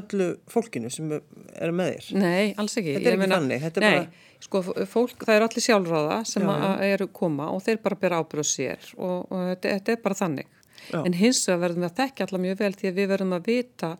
öllu 0.00 0.28
fólkinu 0.50 0.90
sem 0.92 1.10
er 1.10 1.72
með 1.74 1.96
þér? 1.96 2.10
Nei, 2.22 2.52
alls 2.60 2.76
ekki. 2.78 2.94
Þetta 2.96 3.10
er 3.10 3.16
ekki 3.16 3.32
þannig 3.32 3.64
Nei, 3.64 3.80
bara... 3.80 4.38
sko, 4.46 4.62
fólk, 4.86 5.26
það 5.26 5.36
eru 5.36 5.48
allir 5.48 5.66
sjálfráða 5.66 6.20
sem 6.30 6.54
eru 6.86 7.10
koma 7.14 7.50
og 7.50 7.64
þeir 7.66 7.82
bara 7.82 7.98
bera 7.98 8.22
ábyrðu 8.22 8.46
sér 8.46 8.92
og, 8.96 9.26
og 9.26 9.50
þetta, 9.50 9.74
þetta 9.76 9.96
er 9.96 10.02
bara 10.04 10.18
þannig. 10.22 10.56
Já. 10.88 11.02
en 11.04 11.14
hins 11.14 11.42
vegar 11.46 11.60
verðum 11.64 11.84
við 11.84 11.90
að 11.90 11.98
þekka 12.00 12.26
allar 12.26 12.42
mjög 12.42 12.60
vel 12.60 12.72
því 12.78 12.88
að 12.88 12.98
við 12.98 13.08
verðum 13.12 13.36
að 13.36 13.48
vita 13.50 13.90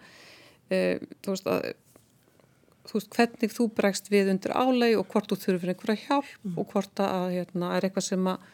e, 0.71 0.99
þú 1.21 1.35
veist 1.35 1.51
að 1.51 1.71
þú 2.91 2.97
veist, 2.97 3.13
hvernig 3.15 3.53
þú 3.55 3.67
bregst 3.77 4.09
við 4.11 4.33
undir 4.33 4.55
álei 4.57 4.95
og 4.99 5.07
hvort 5.13 5.31
þú 5.31 5.39
þurfir 5.45 5.75
einhverja 5.75 6.07
hjálp 6.07 6.31
mm. 6.43 6.57
og 6.59 6.73
hvort 6.73 7.03
að 7.05 7.37
hérna, 7.37 7.75
er 7.77 7.87
eitthvað 7.87 8.07
sem 8.09 8.31
að 8.31 8.49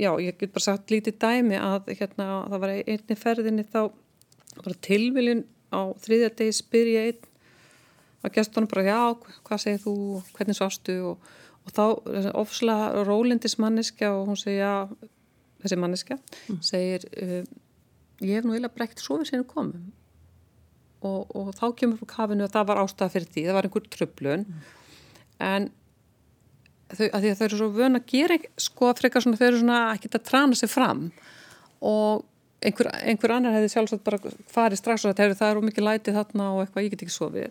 já, 0.00 0.10
ég 0.22 0.38
get 0.40 0.54
bara 0.54 0.66
sagt 0.66 0.90
lítið 0.90 1.18
dæmi 1.22 1.60
að 1.60 1.92
hérna, 1.92 2.28
það 2.50 2.64
var 2.64 2.74
einni 2.74 3.18
ferðinni 3.18 3.66
þá 3.70 3.80
bara 4.58 4.82
tilviljun 4.86 5.44
á 5.74 5.80
þriðja 6.02 6.34
degi 6.38 6.58
spyr 6.58 6.92
ég 6.92 7.08
einn 7.12 7.30
að 8.24 8.36
gestunum 8.38 8.70
bara 8.70 8.86
já, 8.86 9.00
hvað 9.46 9.64
segir 9.64 9.82
þú 9.84 9.96
hvernig 10.34 10.58
sástu 10.58 10.96
og, 11.10 11.34
og 11.64 11.74
þá 11.76 11.84
ofsla 12.40 12.78
rólindis 13.06 13.58
manneska 13.60 14.10
og 14.14 14.30
hún 14.30 14.40
segir 14.40 14.64
já, 14.64 14.74
þessi 15.64 15.80
manneska 15.80 16.18
mm. 16.18 16.62
segir 16.64 17.06
uh, 17.20 17.42
ég 18.24 18.38
hef 18.38 18.46
nú 18.46 18.56
eiginlega 18.56 18.74
brekt 18.74 19.02
svo 19.02 19.20
við 19.20 19.32
sínum 19.32 19.50
komum 19.50 19.92
og, 21.06 21.32
og 21.36 21.54
þá 21.56 21.64
kemur 21.78 22.00
frá 22.00 22.10
kafinu 22.16 22.46
að 22.46 22.54
það 22.56 22.68
var 22.70 22.82
ástæða 22.82 23.14
fyrir 23.14 23.32
því, 23.32 23.46
það 23.46 23.58
var 23.58 23.68
einhver 23.68 23.88
tröflun 23.94 24.44
mm. 24.44 24.68
en 25.48 25.70
þau, 26.92 27.06
að 27.06 27.18
því 27.24 27.32
að 27.32 27.38
þau 27.38 27.46
eru 27.46 27.60
svo 27.60 27.70
vön 27.78 27.98
að 27.98 28.06
gera 28.12 28.38
sko 28.66 28.90
að 28.90 29.00
frekar 29.02 29.24
svona, 29.24 29.40
þau 29.40 29.48
eru 29.48 29.62
svona 29.62 29.80
að 29.90 30.04
geta 30.04 30.22
trana 30.30 30.58
sig 30.58 30.72
fram 30.72 31.08
og 31.84 32.24
einhver, 32.64 32.90
einhver 33.04 33.34
annar 33.34 33.56
hefði 33.56 33.72
sjálfsagt 33.74 34.06
bara 34.06 34.20
farið 34.52 34.80
strax 34.80 35.04
og 35.04 35.12
þetta 35.12 35.26
hefur 35.26 35.40
það 35.40 35.54
eru 35.54 35.66
mikið 35.68 35.88
lætið 35.88 36.18
þarna 36.20 36.50
og 36.54 36.62
eitthvað 36.62 36.86
ég 36.86 36.94
get 36.94 37.06
ekki 37.06 37.16
svo 37.16 37.30
við 37.34 37.50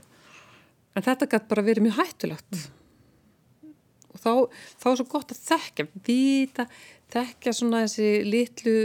en 0.94 1.06
þetta 1.06 1.30
gæti 1.30 1.52
bara 1.52 1.66
verið 1.66 1.88
mjög 1.88 2.00
hættulegt 2.00 2.58
mm. 2.58 3.76
og 4.14 4.24
þá, 4.24 4.32
þá 4.82 4.90
er 4.92 5.00
svo 5.02 5.08
gott 5.12 5.34
að 5.36 5.44
þekka, 5.52 5.88
vita 6.08 6.68
þekka 7.14 7.54
svona 7.54 7.84
þessi 7.86 8.10
litlu 8.26 8.78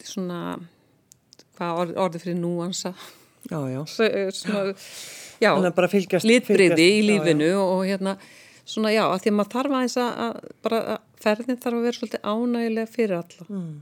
svona 0.00 0.40
hvað 1.60 1.80
orð, 1.82 1.96
orði 2.06 2.22
fyrir 2.22 2.38
núansa 2.40 2.94
já, 3.50 3.60
já. 3.68 3.82
já 5.44 5.50
litbriði 6.24 6.88
í 6.96 7.02
lífinu 7.10 7.50
já, 7.52 7.60
og 7.60 7.84
hérna 7.84 8.16
svona 8.64 8.94
já, 8.94 9.04
að 9.08 9.20
því 9.24 9.32
að 9.32 9.36
maður 9.36 9.54
þarf 9.54 9.76
aðeins 9.76 10.00
að 10.00 10.40
bara 10.64 10.80
að 10.96 11.06
ferðin 11.20 11.60
þarf 11.60 11.78
að 11.78 11.86
vera 11.86 11.98
svolítið 11.98 12.26
ánægilega 12.32 12.92
fyrir 12.96 13.16
alla 13.20 13.48
mm. 13.48 13.78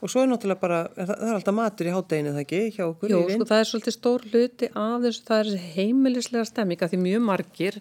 Og 0.00 0.08
svo 0.08 0.22
er 0.22 0.30
náttúrulega 0.30 0.62
bara, 0.62 0.76
það 0.96 1.10
er 1.26 1.34
alltaf 1.34 1.52
matur 1.52 1.88
í 1.90 1.92
hátteginu 1.92 2.30
það 2.32 2.42
ekki, 2.46 2.60
hjá 2.72 2.84
okkur 2.86 3.10
Jó, 3.12 3.18
sko 3.28 3.46
það 3.50 3.58
er 3.58 3.66
svolítið 3.68 3.94
stór 3.96 4.22
hluti 4.30 4.68
af 4.72 4.94
þessu, 5.02 5.24
það 5.28 5.40
er 5.42 5.66
heimilislega 5.74 6.44
stemming 6.48 6.84
að 6.86 6.94
því 6.94 7.00
mjög 7.02 7.26
margir 7.26 7.76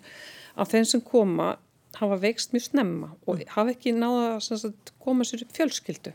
af 0.59 0.73
þeim 0.73 0.87
sem 0.89 1.03
koma 1.05 1.53
hafa 1.95 2.17
veikst 2.19 2.51
mjög 2.51 2.65
snemma 2.65 3.13
og 3.23 3.45
hafa 3.53 3.71
ekki 3.71 3.93
náða 3.95 4.33
að 4.35 4.91
koma 4.99 5.27
sér 5.27 5.45
upp 5.45 5.55
fjölskyldu 5.55 6.11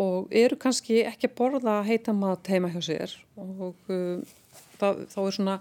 og 0.00 0.32
eru 0.32 0.56
kannski 0.60 1.02
ekki 1.04 1.28
að 1.28 1.36
borða 1.38 1.80
heita 1.86 2.14
mat 2.16 2.48
heima 2.48 2.70
hjá 2.72 2.80
sér. 2.84 3.16
Og 3.36 3.76
uh, 3.92 4.22
það, 4.80 5.04
þá 5.12 5.18
er 5.24 5.36
svona 5.36 5.58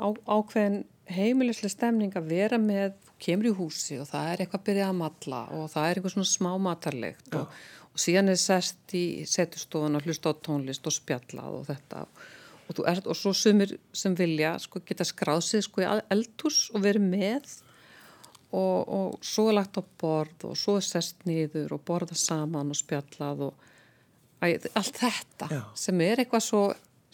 á, 0.00 0.08
ákveðin 0.08 0.82
heimilislega 1.10 1.74
stemning 1.74 2.16
að 2.16 2.30
vera 2.30 2.58
með 2.62 2.96
kemur 3.20 3.50
í 3.50 3.54
húsi 3.58 3.98
og 4.00 4.08
það 4.08 4.32
er 4.32 4.42
eitthvað 4.42 4.60
að 4.60 4.66
byrja 4.68 4.88
að 4.88 4.98
matla 5.00 5.40
og 5.56 5.64
það 5.72 5.86
er 5.86 5.98
eitthvað 5.98 6.14
svona 6.14 6.30
smá 6.30 6.50
matarlegt 6.62 7.34
og, 7.36 7.56
og 7.90 8.02
síðan 8.04 8.32
er 8.32 8.38
sest 8.40 8.94
í 8.96 9.04
setustofun 9.28 9.98
og 9.98 10.06
hlusta 10.06 10.32
á 10.32 10.34
tónlist 10.46 10.86
og 10.88 10.94
spjallað 10.94 11.58
og 11.58 11.66
þetta. 11.68 12.04
Og, 12.70 12.84
er, 12.86 13.02
og 13.02 13.18
svo 13.18 13.32
sumir 13.34 13.74
sem 13.96 14.14
vilja 14.16 14.54
sko, 14.62 14.82
geta 14.86 15.04
skráð 15.06 15.42
sig 15.48 15.66
sko, 15.66 15.82
í 15.82 15.88
eldhús 16.14 16.68
og 16.70 16.84
verið 16.86 17.08
með 17.10 17.50
og, 18.50 18.88
og 18.88 19.18
svo 19.24 19.48
er 19.50 19.58
lagt 19.60 19.78
á 19.78 19.82
borð 19.82 20.48
og 20.50 20.58
svo 20.58 20.76
er 20.80 20.86
sest 20.86 21.26
nýður 21.28 21.76
og 21.76 21.84
borða 21.86 22.18
saman 22.18 22.72
og 22.72 22.78
spjallað 22.78 23.46
og 23.50 23.68
að, 24.40 24.70
allt 24.74 25.00
þetta 25.02 25.50
já. 25.52 25.62
sem 25.78 26.02
er 26.06 26.24
eitthvað 26.24 26.46
svo 26.46 26.64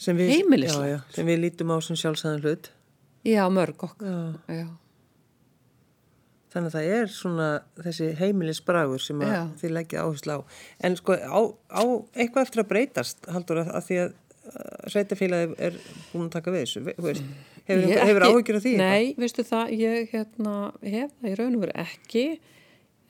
heimilislegt. 0.07 1.15
Sem 1.17 1.29
við 1.29 1.45
lítum 1.45 1.73
á 1.73 1.77
sem 1.85 1.99
sjálfsæðan 1.99 2.43
hlut. 2.45 2.73
Já, 3.27 3.47
mörg 3.51 3.89
okkur 3.89 4.77
þannig 6.57 6.73
að 6.73 6.77
það 6.77 6.95
er 6.97 7.11
svona 7.13 7.49
þessi 7.85 8.11
heimilisbragur 8.17 9.03
sem 9.03 9.25
þið 9.61 9.75
leggja 9.77 10.05
áherslu 10.07 10.39
á. 10.39 10.41
En 10.87 10.97
sko 10.97 11.17
á, 11.17 11.41
á 11.53 11.83
eitthvað 12.17 12.47
eftir 12.47 12.63
að 12.63 12.71
breytast 12.71 13.29
haldur 13.33 13.63
að, 13.65 13.73
að 13.77 13.89
því 13.89 13.99
að 14.05 14.15
sveitafélagi 14.93 15.57
er 15.69 15.79
búin 16.13 16.29
að 16.29 16.35
taka 16.39 16.55
við 16.55 16.67
þessu. 16.67 16.83
Veist 16.87 17.29
Hefur, 17.67 17.89
hefur 17.99 18.27
áhugir 18.29 18.59
af 18.61 18.63
því? 18.63 18.73
Nei, 18.79 19.15
veistu 19.19 19.43
það, 19.47 19.73
ég 19.75 20.13
hérna, 20.13 20.53
hef 20.87 21.11
það 21.19 21.33
í 21.33 21.39
raun 21.41 21.57
og 21.57 21.65
veru 21.65 21.75
ekki. 21.83 22.25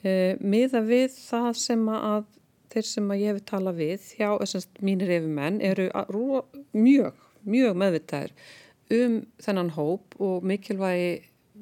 Uh, 0.01 0.33
miða 0.41 0.81
við 0.87 1.11
það 1.13 1.51
sem 1.61 1.83
að 1.93 2.25
þeir 2.73 2.89
sem 2.89 3.13
að 3.13 3.21
ég 3.23 3.35
hef 3.35 3.45
talað 3.49 3.81
við 3.81 4.07
hjá 4.17 4.29
þessast 4.41 4.81
mínir 4.85 5.13
efumenn 5.19 5.61
eru 5.65 5.87
rú, 6.13 6.41
mjög, 6.77 7.21
mjög 7.49 7.79
meðvitaður 7.83 8.35
um 8.97 9.21
þennan 9.43 9.73
hóp 9.77 10.17
og 10.23 10.45
mikilvægi, 10.47 11.13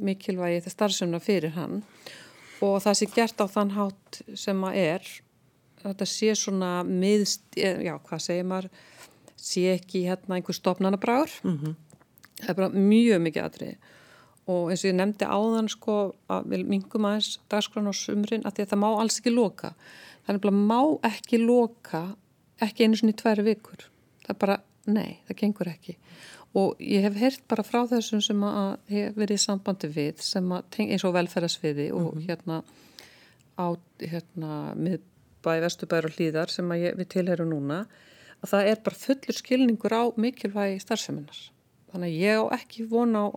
mikilvægi 0.05 0.63
það 0.65 0.77
starfsumna 0.77 1.23
fyrir 1.23 1.55
hann. 1.59 1.83
Og 2.63 2.79
það 2.85 2.99
sé 3.01 3.11
gert 3.15 3.43
á 3.43 3.47
þann 3.51 3.75
hátt 3.75 4.23
sem 4.39 4.67
að 4.67 4.81
er. 4.85 5.13
Þetta 5.83 6.09
sé 6.09 6.35
svona 6.39 6.73
miðst, 6.87 7.47
eh, 7.59 7.83
já 7.85 7.97
hvað 7.99 8.23
segir 8.23 8.47
maður 8.49 8.71
sé 9.45 9.67
ekki 9.75 10.07
hérna 10.09 10.39
einhver 10.39 10.57
stopnanabráður 10.57 11.41
mm 11.45 11.59
-hmm 11.59 11.75
það 12.41 12.53
er 12.53 12.59
bara 12.59 12.85
mjög 12.91 13.23
mikið 13.25 13.47
aðrið 13.47 13.93
og 14.45 14.71
eins 14.73 14.83
og 14.85 14.91
ég 14.91 14.97
nefndi 14.99 15.29
áðan 15.29 15.71
sko 15.73 15.97
að 16.33 16.51
við 16.53 16.67
mingum 16.69 17.09
aðeins 17.09 17.31
dagskrána 17.53 17.95
á 17.95 17.95
sumrin 17.97 18.45
að, 18.45 18.61
það 18.61 18.81
má 18.83 18.91
alls 18.91 19.17
ekki 19.21 19.33
loka. 19.33 19.73
Þannig 20.27 20.49
að 20.51 20.59
má 20.69 20.81
ekki 21.09 21.41
loka 21.41 22.03
ekki 22.65 22.85
einu 22.85 22.99
svona 23.01 23.15
í 23.15 23.19
tværi 23.23 23.47
vikur. 23.47 23.87
Það 24.25 24.35
er 24.35 24.41
bara, 24.43 24.59
nei, 24.85 25.21
það 25.25 25.39
gengur 25.41 25.71
ekki. 25.73 25.97
Og 26.61 26.85
ég 26.85 27.07
hef 27.07 27.17
heyrt 27.19 27.47
bara 27.51 27.65
frá 27.67 27.81
þessum 27.89 28.21
sem 28.25 28.45
að 28.47 28.75
hef 28.93 29.17
verið 29.17 29.41
í 29.41 29.45
sambandi 29.47 29.91
við 29.97 30.21
sem 30.23 30.53
að 30.55 30.79
eins 30.85 31.07
og 31.09 31.17
velferðarsviði 31.17 31.89
og 31.97 32.11
mm 32.11 32.13
-hmm. 32.13 32.27
hérna 32.29 32.63
á 33.57 33.67
hérna 33.99 34.53
miðbæ, 34.77 35.53
vestubæður 35.65 36.11
og 36.11 36.19
hlýðar 36.19 36.53
sem 36.53 36.73
ég, 36.73 36.99
við 36.99 37.09
tilherum 37.09 37.49
núna 37.49 37.87
að 38.45 38.53
það 38.53 38.71
er 38.71 38.83
bara 38.87 39.01
fullur 39.01 39.39
skilningur 39.41 39.97
á 39.97 40.03
mikilvægi 40.21 40.83
starfseminar 40.85 41.41
þannig 41.93 42.11
að 42.11 42.23
ég 42.25 42.43
á 42.43 42.45
ekki 42.59 42.87
vona 42.91 43.27
á 43.27 43.29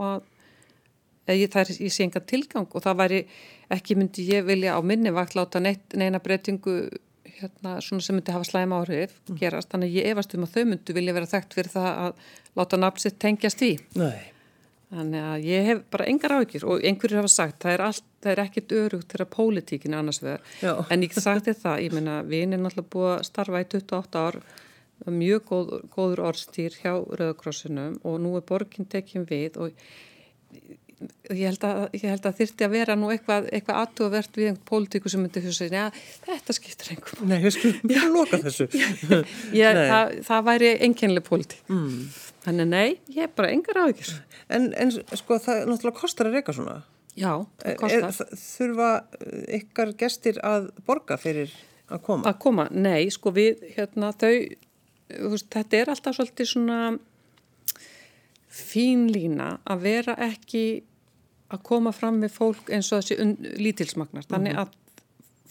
að 1.27 1.41
ég, 1.41 1.55
er 1.59 1.73
í 1.83 1.89
senga 1.91 2.21
tilgang 2.23 2.69
og 2.71 2.83
það 2.83 3.01
væri 3.01 3.19
ekki 3.73 3.97
myndi 3.99 4.27
ég 4.31 4.47
vilja 4.47 4.77
á 4.77 4.81
minni 4.81 5.11
vakt 5.13 5.35
láta 5.37 5.61
neitt, 5.63 5.95
neina 5.95 6.21
breytingu 6.23 6.77
hérna, 7.37 7.77
svona 7.83 8.03
sem 8.03 8.17
myndi 8.17 8.33
hafa 8.33 8.47
slæma 8.47 8.81
áhrif 8.81 9.13
mm. 9.27 9.37
gerast, 9.39 9.69
þannig 9.73 9.91
að 9.91 9.99
ég 9.99 10.09
efast 10.13 10.33
um 10.37 10.47
að 10.47 10.55
þau 10.55 10.63
myndi 10.71 10.97
vilja 10.97 11.15
vera 11.17 11.29
þekkt 11.33 11.57
fyrir 11.57 11.73
það 11.75 11.89
að 11.91 12.25
láta 12.59 12.81
napsitt 12.81 13.19
tengjast 13.21 13.63
í 13.67 13.71
Nei. 13.99 14.21
þannig 14.93 15.27
að 15.31 15.47
ég 15.51 15.67
hef 15.71 15.83
bara 15.93 16.07
engar 16.11 16.37
áhyggjur 16.37 16.67
og 16.71 16.87
einhverjur 16.87 17.21
hafa 17.21 17.33
sagt, 17.33 17.59
það 17.63 17.75
er, 17.75 17.83
allt, 17.89 18.07
það 18.23 18.33
er 18.33 18.43
ekkit 18.45 18.77
örugt 18.79 19.11
þegar 19.11 19.29
pólitíkin 19.35 19.97
annars 19.97 20.21
vegar. 20.23 20.47
En 20.89 21.03
ég 21.03 21.19
sagti 21.19 21.53
það, 21.57 21.83
ég 21.85 21.97
menna 21.97 22.21
við 22.25 22.47
erum 22.47 22.65
náttúrulega 22.65 22.93
búið 22.95 23.11
að 23.17 23.27
starfa 23.27 23.61
í 23.61 23.69
28 23.75 24.23
ár 24.23 24.39
mjög 25.05 25.47
góð, 25.51 25.71
góður 25.93 26.23
orðstýr 26.31 26.75
hjá 26.81 26.91
Rauðakrossinum 26.97 27.99
og 28.07 28.19
nú 28.23 28.35
er 28.39 28.45
borginn 28.47 28.89
tekjum 28.89 29.27
við 29.29 29.59
og 29.61 29.87
ég 31.29 31.43
held 31.45 31.65
að, 31.67 31.81
ég 31.93 32.05
held 32.09 32.25
að 32.25 32.39
þyrti 32.39 32.65
að 32.65 32.73
vera 32.73 32.95
nú 32.97 33.11
eitthvað, 33.13 33.47
eitthvað 33.53 33.81
aðtúavert 33.83 34.39
við 34.39 34.49
einhvern 34.49 34.67
pólitíku 34.69 35.11
sem 35.13 35.21
myndi 35.21 35.43
hugsa, 35.43 35.67
já, 35.69 35.85
þetta 36.25 36.55
skiptir 36.57 36.91
einhvern. 36.95 37.29
Nei, 37.29 37.37
við 37.43 37.53
skulum 37.57 37.93
ekki 37.93 38.11
loka 38.13 38.39
þessu. 38.41 38.67
ég, 39.61 39.81
það, 39.91 40.15
það 40.29 40.47
væri 40.49 40.71
enginlega 40.87 41.27
pólitík. 41.27 41.63
Mm. 41.69 42.03
Þannig 42.47 42.69
nei, 42.71 42.89
ég 43.13 43.27
er 43.27 43.33
bara 43.37 43.53
engar 43.53 43.81
áhyggjur. 43.83 44.13
En, 44.57 44.69
en 44.79 44.93
sko, 44.95 45.37
það 45.43 45.65
náttúrulega 45.69 46.01
kostar 46.01 46.31
að 46.31 46.39
reyka 46.39 46.55
svona. 46.57 46.77
Já, 47.17 47.31
það 47.61 47.79
kostar. 47.83 48.07
Er, 48.09 48.43
þurfa 48.47 48.91
ykkar 49.59 49.93
gestir 50.01 50.41
að 50.45 50.71
borga 50.87 51.19
fyrir 51.21 51.53
að 51.91 52.01
koma? 52.07 52.31
Að 52.31 52.39
koma, 52.41 52.69
nei, 52.73 53.11
sko 53.13 53.35
við, 53.35 53.61
hérna, 53.75 54.15
þau 54.17 54.33
veist, 55.07 55.49
þetta 55.53 55.79
er 55.79 55.93
alltaf 55.93 56.17
svolítið 56.17 56.51
svona 56.51 56.81
fín 58.57 59.07
lína 59.13 59.57
að 59.67 59.85
vera 59.85 60.17
ekki 60.27 60.65
að 61.53 61.63
koma 61.63 61.93
fram 61.95 62.19
með 62.23 62.33
fólk 62.35 62.71
eins 62.73 62.89
og 62.91 63.03
þessi 63.03 63.55
lítilsmagnar. 63.61 64.27
Þannig 64.27 64.57
mhm. 64.57 64.65
að 64.65 64.75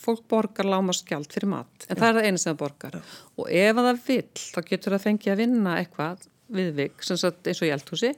fólk 0.06 0.24
borgar 0.28 0.68
lámaskjald 0.68 1.32
fyrir 1.32 1.50
mat 1.50 1.86
en 1.88 1.94
ja. 1.94 1.98
það 1.98 2.08
er 2.08 2.16
það 2.18 2.28
eina 2.28 2.40
sem 2.40 2.50
það 2.50 2.62
borgar. 2.62 2.96
Ja. 2.96 3.20
og 3.36 3.52
ef 3.60 3.78
það 3.80 4.00
vil 4.06 4.22
þá 4.40 4.58
getur 4.70 4.94
það 4.94 5.04
fengið 5.06 5.32
að 5.32 5.42
vinna 5.42 5.76
eitthvað 5.80 6.26
viðvig 6.56 7.06
eins 7.10 7.24
og 7.26 7.66
í 7.66 7.72
eldhúsi 7.74 8.10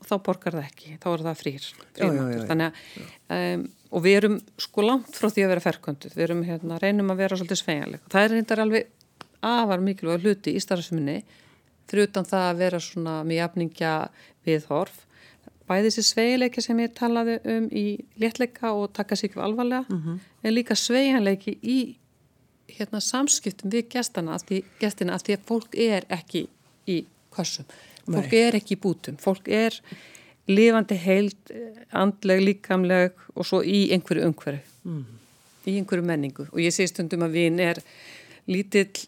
og 0.00 0.08
þá 0.08 0.14
borgar 0.26 0.56
það 0.56 0.68
ekki, 0.68 0.94
þá 1.00 1.08
er 1.12 1.24
það 1.26 1.40
frýr 1.40 1.68
um, 3.36 3.66
og 3.90 4.04
við 4.04 4.16
erum 4.20 4.38
sko 4.60 4.84
langt 4.86 5.16
frá 5.16 5.28
því 5.28 5.44
að 5.44 5.52
vera 5.54 5.64
ferkvönduð 5.64 6.16
við 6.16 6.26
erum 6.26 6.42
hérna, 6.48 6.80
reynum 6.82 7.12
að 7.12 7.22
vera 7.24 7.38
svolítið 7.38 7.62
sveinlega 7.62 8.12
það 8.12 8.26
er 8.26 8.34
reyndar 8.36 8.64
alveg 8.64 8.90
afar 9.42 9.80
mikilvæg 9.84 10.24
hluti 10.24 10.56
í 10.56 10.62
starfsmunni 10.62 11.20
utan 11.90 12.24
það 12.24 12.44
að 12.48 12.58
vera 12.60 12.78
svona 12.78 13.14
með 13.26 13.40
jafningja 13.40 13.94
viðhorf. 14.46 15.00
Bæði 15.66 15.88
þessi 15.88 16.04
sveileiki 16.06 16.62
sem 16.62 16.78
ég 16.78 16.92
talaði 16.94 17.40
um 17.50 17.66
í 17.74 17.84
léttleika 18.22 18.70
og 18.78 18.92
taka 18.94 19.18
sér 19.18 19.30
ekki 19.30 19.40
alvarlega 19.42 19.84
mm 19.88 20.02
-hmm. 20.04 20.18
en 20.42 20.54
líka 20.54 20.74
sveianleiki 20.74 21.58
í 21.62 21.96
hérna, 22.68 23.00
samskiptum 23.00 23.70
við 23.70 23.88
gestina 23.90 24.34
að 24.34 24.44
því, 24.46 24.64
gestina 24.80 25.14
að 25.14 25.22
því 25.24 25.32
að 25.34 25.46
fólk 25.46 25.74
er 25.74 26.04
ekki 26.08 26.46
í 26.86 27.04
korsum 27.30 27.66
fólk 28.10 28.34
er 28.36 28.58
ekki 28.58 28.76
í 28.76 28.80
bútum, 28.80 29.18
fólk 29.20 29.48
er 29.52 29.76
lifandi 30.50 30.96
heild, 30.98 31.52
andleg, 31.94 32.42
líkamleg 32.42 33.24
og 33.34 33.46
svo 33.46 33.62
í 33.62 33.88
einhverju 33.94 34.26
umhverju, 34.30 34.62
mm. 34.88 35.04
í 35.70 35.76
einhverju 35.78 36.06
menningu. 36.06 36.46
Og 36.50 36.62
ég 36.64 36.74
sé 36.74 36.86
stundum 36.90 37.26
að 37.26 37.36
vinn 37.38 37.60
er 37.62 37.82
lítill 38.50 39.06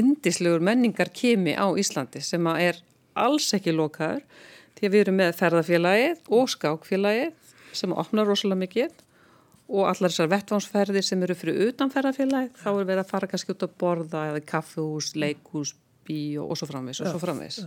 indislegur 0.00 0.64
menningar 0.64 1.12
kemi 1.14 1.54
á 1.56 1.66
Íslandi 1.78 2.22
sem 2.24 2.48
að 2.48 2.64
er 2.70 2.82
alls 3.18 3.50
ekki 3.56 3.74
lokaður 3.76 4.22
því 4.78 4.88
að 4.88 4.94
við 4.94 5.04
erum 5.04 5.18
með 5.20 5.32
ferðarfélagið 5.38 6.34
og 6.38 6.52
skákfélagið 6.52 7.52
sem 7.76 7.94
opnar 7.96 8.28
rosalega 8.28 8.62
mikið 8.64 9.02
og 9.72 9.86
allar 9.88 10.12
þessar 10.12 10.32
vettvánsferðir 10.32 11.06
sem 11.06 11.22
eru 11.24 11.36
fyrir 11.38 11.70
utanferðarfélagið 11.70 12.58
þá 12.60 12.68
er 12.72 12.88
við 12.88 13.02
að 13.02 13.12
fara 13.12 13.30
kannski 13.30 13.54
út 13.54 13.64
að 13.64 13.76
borða 13.80 14.24
eða 14.32 14.42
kaffehús, 14.48 15.12
leikhús, 15.16 15.74
bíó 16.06 16.48
og 16.50 16.58
svo 16.58 16.66
framvegs 16.68 17.00
og 17.02 17.12
svo 17.12 17.20
framvegs. 17.22 17.60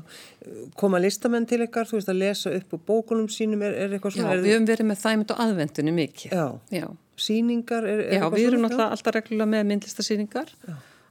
Koma 0.78 1.00
listamenn 1.02 1.48
til 1.50 1.62
ykkar, 1.66 1.88
þú 1.90 2.00
veist 2.00 2.12
að 2.12 2.20
lesa 2.20 2.52
upp 2.58 2.76
á 2.76 2.78
bókunum 2.90 3.30
sínum, 3.32 3.64
er, 3.66 3.78
er 3.86 3.96
eitthvað 3.96 4.18
svona? 4.18 4.36
Já, 4.36 4.44
við 4.44 4.56
höfum 4.56 4.68
verið 4.70 4.90
með 4.90 5.00
þæmynd 5.06 5.32
og 5.32 5.42
aðvendunni 5.46 5.94
mikið. 5.96 6.36
Já, 6.36 6.82
Já. 6.82 6.88
síningar, 7.28 7.88
er, 7.88 8.04
er 8.10 8.20
Já, 8.20 8.28
við 8.36 8.50
erum 8.50 8.68
alltaf 8.68 9.16
reglulega 9.16 9.52
með 9.56 9.66
myndlistasýningar 9.72 10.52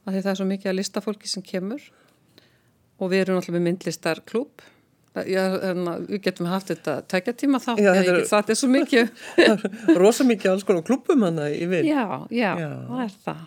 af 0.05 0.13
því 0.13 0.21
það 0.21 0.31
er 0.31 0.39
svo 0.39 0.47
mikið 0.49 0.71
að 0.71 0.77
listafólki 0.79 1.27
sem 1.31 1.43
kemur. 1.45 1.81
Og 3.01 3.09
við 3.11 3.25
erum 3.25 3.39
náttúrulega 3.39 3.57
með 3.59 3.65
myndlistarklúb 3.69 4.63
að 5.15 5.29
við 6.11 6.19
getum 6.25 6.47
haft 6.51 6.69
þetta 6.73 6.97
tækja 7.11 7.33
tíma 7.39 7.59
þá, 7.63 7.69
Já, 7.79 7.91
er- 7.95 8.25
það 8.27 8.49
er 8.51 8.57
svo 8.59 8.69
mikið. 8.71 9.11
Rosa 10.01 10.25
mikið 10.27 10.51
alls 10.51 10.65
konar 10.67 10.83
klubum 10.87 11.23
hana 11.23 11.49
í 11.55 11.63
við. 11.71 11.87
Já, 11.87 12.03
já, 12.35 12.51
Já. 12.59 12.69
það 12.89 13.03
er 13.05 13.15
það. 13.25 13.43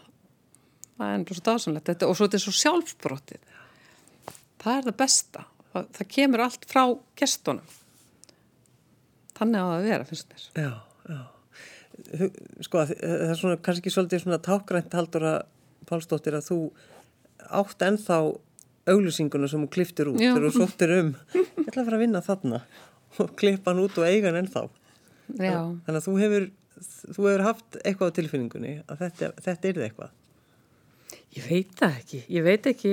Það 0.98 1.12
er 1.14 1.26
svo 1.38 1.44
dásanlegt 1.46 1.90
þetta, 1.92 2.08
og 2.10 2.16
svo 2.18 2.26
þetta 2.26 2.38
er 2.40 2.44
svo 2.46 2.54
sjálfsbrottið 2.58 3.42
það 4.58 4.72
er 4.80 4.86
það 4.88 4.96
besta. 4.98 5.44
Það, 5.72 5.84
það 5.98 6.08
kemur 6.16 6.40
allt 6.42 6.64
frá 6.66 6.82
gestunum. 7.20 7.76
Þannig 9.38 9.60
á 9.62 9.66
það 9.68 9.74
að 9.78 9.86
vera, 9.86 10.06
finnst 10.08 10.32
mér. 10.32 10.46
Já, 10.58 10.72
já. 11.12 11.20
Sko, 12.66 12.80
að- 12.82 12.94
það 12.98 13.28
er 13.28 13.38
svona 13.38 13.60
kannski 13.68 13.92
svolítið 13.94 14.24
svona 14.24 14.40
tákgrænt 14.48 14.96
haldur 14.98 15.26
að 15.30 15.38
Pálsdóttir 15.88 16.36
að 16.38 16.46
þú 16.50 16.58
átt 17.60 17.84
ennþá 17.88 18.18
auglýsinguna 18.88 19.48
sem 19.50 19.60
hún 19.62 19.70
kliftir 19.72 20.08
út 20.12 20.20
þegar 20.20 20.46
þú 20.48 20.52
sóttir 20.62 20.94
um. 20.98 21.10
Ég 21.36 21.50
ætla 21.66 21.82
að 21.82 21.88
fara 21.90 21.98
að 21.98 22.04
vinna 22.04 22.22
þarna 22.24 22.60
og 23.18 23.32
klippa 23.40 23.72
hann 23.72 23.82
út 23.84 23.98
og 24.00 24.06
eiga 24.08 24.30
hann 24.30 24.40
ennþá. 24.42 24.62
Já, 25.38 25.58
Þannig 25.84 25.98
að 25.98 26.06
þú 26.06 26.14
hefur, 26.22 26.46
þú 27.16 27.26
hefur 27.28 27.44
haft 27.44 27.78
eitthvað 27.82 28.12
á 28.12 28.16
tilfinningunni 28.18 28.74
að 28.86 29.02
þetta, 29.04 29.30
þetta 29.44 29.68
er 29.72 29.82
eitthvað. 29.88 30.14
ég 31.36 31.48
veit 31.50 31.74
það 31.76 31.98
ekki 31.98 32.20
ég 32.32 32.46
veit 32.46 32.66
ekki 32.70 32.92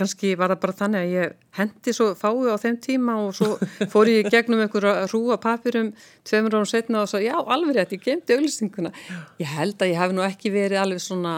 kannski 0.00 0.34
var 0.38 0.54
það 0.54 0.62
bara 0.64 0.76
þannig 0.80 1.06
að 1.06 1.14
ég 1.14 1.34
hendi 1.58 1.94
svo 1.96 2.10
fáið 2.18 2.52
á 2.52 2.56
þeim 2.62 2.78
tíma 2.84 3.16
og 3.22 3.34
svo 3.36 3.50
fór 3.92 4.10
ég 4.10 4.30
gegnum 4.32 4.62
einhverja 4.64 5.08
hrúa 5.10 5.38
papirum 5.42 5.92
tveimur 6.26 6.56
árum 6.56 6.68
setna 6.68 7.04
og 7.04 7.10
svo 7.10 7.20
já, 7.22 7.36
alveg 7.36 7.76
rétt, 7.76 7.96
ég 7.96 8.06
gemdi 8.06 8.36
auglýsinguna. 8.36 8.92
Ég 9.42 9.58
held 9.58 9.80
að 9.80 9.92
ég 9.92 10.00
hef 10.00 10.14
nú 10.16 10.24
ekki 10.26 10.54
verið 10.54 10.80
alveg 10.82 11.04
svona 11.04 11.34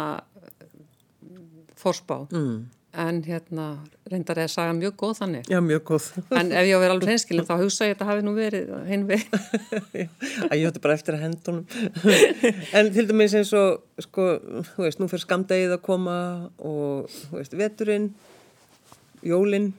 fórspá 1.82 2.22
mm. 2.30 2.56
en 3.02 3.20
hérna 3.26 3.66
reyndar 4.12 4.38
er 4.42 4.50
sagan 4.52 4.78
mjög 4.78 4.94
góð 5.00 5.14
þannig. 5.22 5.48
Já, 5.50 5.58
mjög 5.64 5.84
góð. 5.90 6.08
en 6.38 6.52
ef 6.52 6.66
ég 6.68 6.74
á 6.74 6.78
að 6.78 6.84
vera 6.84 6.96
alveg 6.96 7.08
hreinskilin 7.08 7.48
þá 7.48 7.54
hugsa 7.62 7.88
ég 7.88 7.94
að 7.94 7.94
þetta 7.96 8.10
hafi 8.10 8.26
nú 8.26 8.34
verið 8.36 8.74
hinn 8.90 9.06
við 9.08 9.24
að 10.48 10.56
ég 10.60 10.68
ætti 10.68 10.82
bara 10.84 10.98
eftir 10.98 11.16
að 11.16 11.24
hendunum 11.26 11.64
en 12.78 12.92
til 12.94 13.06
dæmis 13.08 13.36
eins 13.38 13.54
og 13.58 14.04
sko, 14.06 14.28
þú 14.74 14.86
veist, 14.86 15.00
nú 15.00 15.08
fyrir 15.10 15.24
skamdegið 15.26 15.76
að 15.78 15.82
koma 15.88 16.18
og, 16.58 17.08
þú 17.10 17.40
veist, 17.40 17.58
veturinn 17.58 18.12
jólinn 19.26 19.72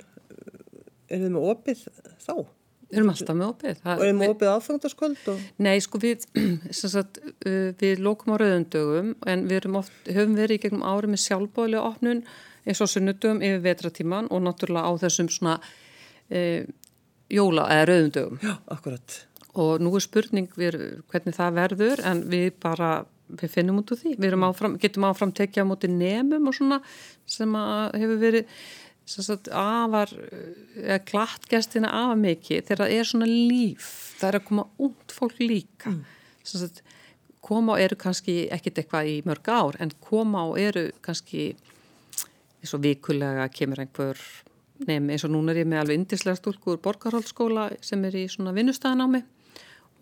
er 1.09 1.23
þið 1.23 1.31
með 1.35 1.49
opið 1.53 1.87
þá? 2.23 2.35
við 2.93 2.99
erum 2.99 3.09
alltaf 3.13 3.37
með 3.37 3.49
opið 3.49 3.79
Það- 3.81 3.97
og 3.97 4.03
er 4.03 4.09
þið 4.11 4.17
með 4.19 4.31
opið 4.33 4.49
aðfangtaskvöld 4.53 5.27
og 5.33 5.43
Nei, 5.65 5.75
sko 5.81 6.01
við, 6.03 6.25
sagt, 6.79 7.19
uh, 7.25 7.69
við 7.81 8.01
lókum 8.05 8.33
á 8.33 8.41
rauðundögum 8.41 9.13
en 9.33 9.45
við 9.49 9.59
erum 9.61 9.79
oft, 9.81 9.93
höfum 10.05 10.35
verið 10.37 10.59
í 10.59 10.63
gegnum 10.67 10.85
ári 10.85 11.09
með 11.09 11.23
sjálfbóðlega 11.25 11.87
opnun 11.89 12.23
eins 12.63 12.81
og 12.83 12.91
sunnudögum 12.91 13.41
yfir 13.43 13.63
vetratíman 13.65 14.29
og 14.31 14.43
náttúrulega 14.45 14.87
á 14.87 14.91
þessum 15.01 15.31
svona 15.33 15.57
uh, 15.59 16.61
jóla 17.33 17.65
eða 17.73 17.87
rauðundögum 17.89 18.43
já, 18.43 18.53
akkurat. 18.75 19.17
Og 19.53 19.81
nú 19.81 19.91
er 19.97 20.05
spurning 20.05 20.53
við, 20.57 20.77
hvernig 21.11 21.35
það 21.37 21.57
verður 21.57 22.05
en 22.09 22.23
við 22.29 22.53
bara, 22.61 22.93
við 23.29 23.51
finnum 23.53 23.81
út 23.81 23.91
úr 23.93 23.99
því. 23.99 24.15
Við 24.17 24.31
erum 24.31 24.45
áfram, 24.47 24.77
getum 24.81 25.05
áfram 25.05 25.33
tekið 25.35 25.65
á 25.65 25.69
móti 25.69 25.89
nemum 25.93 26.49
og 26.49 26.55
svona 26.57 26.79
sem 27.29 27.53
hefur 27.53 28.17
verið 28.21 28.49
afar 29.51 30.11
glatt 31.09 31.47
gestina 31.51 31.91
afar 31.91 32.19
mikið 32.21 32.63
þegar 32.63 32.83
það 32.85 32.95
er 32.97 33.09
svona 33.09 33.27
líf 33.27 33.89
það 34.19 34.29
er 34.29 34.39
að 34.39 34.47
koma 34.47 34.65
út 34.79 35.13
fólk 35.13 35.41
líka. 35.43 35.93
Sagt 36.43 36.83
koma 37.43 37.75
og 37.75 37.83
eru 37.83 37.97
kannski 37.99 38.47
ekkit 38.55 38.79
eitthvað 38.79 39.11
í 39.11 39.19
mörg 39.27 39.49
ár 39.51 39.77
en 39.83 39.91
koma 40.03 40.45
og 40.47 40.59
eru 40.61 40.87
kannski 41.03 41.51
eins 42.63 42.73
og 42.75 42.83
vikulega 42.85 43.49
kemur 43.51 43.83
einhver 43.83 44.19
nefn 44.87 45.11
eins 45.11 45.25
og 45.27 45.33
núna 45.33 45.51
er 45.51 45.63
ég 45.63 45.69
með 45.69 45.83
alveg 45.83 45.99
indislega 45.99 46.39
stúlku 46.39 46.73
úr 46.73 46.83
borgarhaldskóla 46.83 47.69
sem 47.83 48.03
er 48.07 48.15
í 48.15 48.27
svona 48.31 48.55
vinnustæðanámi 48.55 49.23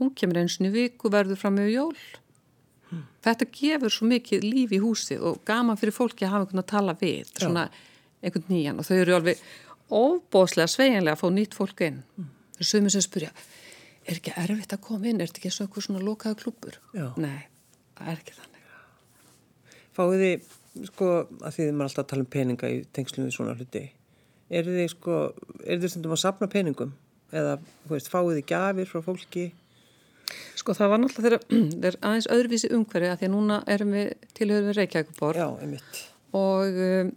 hún 0.02 0.14
kemur 0.18 0.42
eins 0.42 0.60
og 0.62 0.74
viku 0.74 1.10
verður 1.14 1.40
fram 1.40 1.58
með 1.60 1.74
jól. 1.76 1.96
Þetta 3.24 3.48
gefur 3.56 3.94
svo 3.94 4.08
mikið 4.10 4.44
líf 4.44 4.74
í 4.76 4.82
húsið 4.84 5.22
og 5.30 5.42
gaman 5.48 5.78
fyrir 5.80 5.96
fólki 5.96 6.26
að 6.26 6.34
hafa 6.34 6.46
einhvern 6.46 6.64
að 6.64 6.72
tala 6.74 6.96
við 7.00 7.30
svona 7.38 7.70
einhvern 8.22 8.48
nýjan 8.52 8.82
og 8.82 8.88
þau 8.88 8.98
eru 9.00 9.18
alveg 9.18 9.42
óbóðslega 9.92 10.72
sveiginlega 10.72 11.18
að 11.18 11.22
fá 11.24 11.28
nýtt 11.36 11.58
fólk 11.58 11.84
inn. 11.88 12.00
Það 12.56 12.64
er 12.64 12.72
sömur 12.72 12.94
sem 12.94 13.06
spurja 13.06 13.34
er 14.08 14.18
ekki 14.18 14.34
erfitt 14.40 14.74
að 14.74 14.84
koma 14.86 15.10
inn, 15.10 15.22
er 15.22 15.30
þetta 15.30 15.42
ekki 15.42 15.52
og 15.52 15.66
einhver 15.66 15.86
svona 15.86 16.04
lokaða 16.06 16.40
klúpur? 16.42 16.78
Já. 16.96 17.08
Nei, 17.22 17.46
það 17.98 18.12
er 18.14 18.22
ekki 18.24 18.38
þannig. 18.38 18.68
Fáið 19.98 20.24
þið, 20.24 20.52
sko, 20.90 21.10
að 21.42 21.56
því 21.56 21.66
þið 21.68 21.74
maður 21.78 21.90
alltaf 21.90 22.10
tala 22.10 22.26
um 22.26 22.30
peninga 22.36 22.72
í 22.72 22.84
tengslum 22.96 23.28
við 23.28 23.36
svona 23.36 23.56
hluti 23.60 23.84
eru 24.52 24.76
þið, 24.76 24.90
sko, 24.92 25.18
eru 25.64 25.84
þið 25.84 25.94
stundum 25.94 26.16
að 26.16 26.22
sapna 26.26 26.52
peningum? 26.52 26.94
Eða, 27.32 27.58
þú 27.86 27.96
veist, 27.96 28.12
fáið 28.12 28.38
þið 28.40 28.48
gjafir 28.52 28.90
frá 28.90 29.04
fólki? 29.06 29.46
Sko 30.60 30.76
það 30.76 30.92
var 30.92 31.02
náttúrulega 31.02 31.40
þeir 31.52 31.98
aðeins 32.08 32.30
öðruvísi 32.32 32.72
umhverfi 32.76 33.12
að 33.12 33.22
því 33.22 33.28
að 33.28 33.34
núna 33.36 33.60
erum 33.72 33.94
við 33.96 34.10
tilhörðum 34.38 34.72
við 34.72 34.78
einmitt. 35.64 36.02
Og 36.38 36.82
um, 36.88 37.14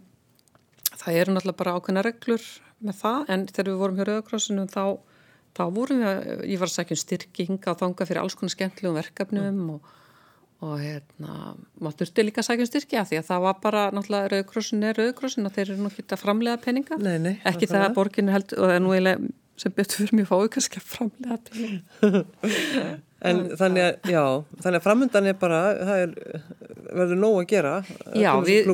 það 0.99 1.19
eru 1.21 1.35
náttúrulega 1.35 1.59
bara 1.61 1.75
ákveðna 1.77 2.05
reglur 2.05 2.47
með 2.85 2.97
það 3.01 3.29
en 3.33 3.45
þegar 3.49 3.69
við 3.71 3.81
vorum 3.81 3.99
hjá 3.99 4.07
Rauðakrossinum 4.09 4.71
þá, 4.71 4.83
þá 5.57 5.63
vorum 5.75 6.01
við, 6.01 6.09
að, 6.11 6.41
ég 6.51 6.61
var 6.61 6.71
að 6.71 6.75
sækja 6.75 6.97
um 6.97 7.01
styrki 7.03 7.47
hinga 7.49 7.71
og 7.73 7.79
þanga 7.81 8.09
fyrir 8.09 8.21
alls 8.23 8.37
konar 8.39 8.55
skemmtilegum 8.55 8.99
verkefnum 8.99 9.61
og, 9.75 9.93
og 10.65 10.75
hérna, 10.81 11.37
maður 11.79 12.01
þurfti 12.03 12.27
líka 12.27 12.43
að 12.43 12.49
sækja 12.49 12.67
um 12.67 12.71
styrki 12.71 12.99
að 13.01 13.09
því 13.11 13.21
að 13.21 13.31
það 13.31 13.47
var 13.47 13.57
bara 13.63 13.87
náttúrulega 13.95 14.33
Rauðakrossin 14.33 14.85
er 14.85 15.01
Rauðakrossin 15.01 15.49
og 15.49 15.55
þeir 15.55 15.65
eru 15.69 15.79
nú 15.81 15.91
ekki 15.91 16.07
að 16.09 16.23
framlega 16.25 16.61
peninga. 16.67 16.99
Nei, 17.01 17.17
nei, 17.23 17.33
ekki 17.47 17.71
það 17.71 17.89
að 17.89 17.97
borginu 17.97 18.35
held 18.35 18.55
og 18.57 18.69
það 18.69 18.77
er 18.77 18.85
nú 18.85 18.95
eiginlega 18.95 19.33
sem 19.55 19.71
betur 19.71 20.01
fyrir 20.01 20.17
mjög 20.19 20.31
fáið 20.33 20.47
kannski 20.57 20.81
að 20.81 20.87
framlega 20.91 21.41
peninga. 21.49 22.95
En 23.25 23.41
þannig 23.57 23.81
að, 23.85 24.09
já, 24.11 24.23
þannig 24.61 24.79
að 24.79 24.85
framöndan 24.85 25.29
er 25.29 25.37
bara, 25.39 25.59
það 25.79 26.01
er, 26.03 26.41
verður 26.91 27.21
nóg 27.21 27.37
að 27.39 27.47
gera 27.49 27.73
Já, 28.13 28.31
við, 28.45 28.67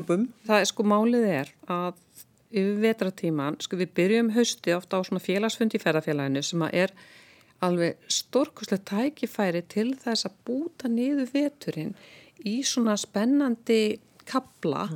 það 0.48 0.58
er 0.58 0.68
sko 0.68 0.86
málið 0.92 1.28
er 1.30 1.52
að 1.72 2.00
yfir 2.52 2.78
vetratíman, 2.84 3.58
sko 3.64 3.80
við 3.80 3.96
byrjum 3.98 4.32
hausti 4.36 4.76
ofta 4.76 5.00
á 5.00 5.08
svona 5.08 5.24
félagsfundi 5.24 5.80
í 5.80 5.84
ferðarfélaginu 5.84 6.44
sem 6.46 6.64
að 6.68 6.78
er 6.84 6.94
alveg 7.62 8.06
stórkuslega 8.12 8.84
tækifæri 8.90 9.64
til 9.70 9.92
þess 10.02 10.28
að 10.28 10.38
búta 10.48 10.90
niður 10.90 11.30
veturinn 11.34 11.94
í 12.48 12.62
svona 12.66 12.96
spennandi 12.98 14.00
kabla 14.30 14.88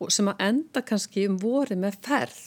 og 0.00 0.12
sem 0.12 0.28
að 0.32 0.42
enda 0.46 0.82
kannski 0.86 1.26
um 1.28 1.38
vorið 1.40 1.80
með 1.80 2.00
ferð. 2.04 2.42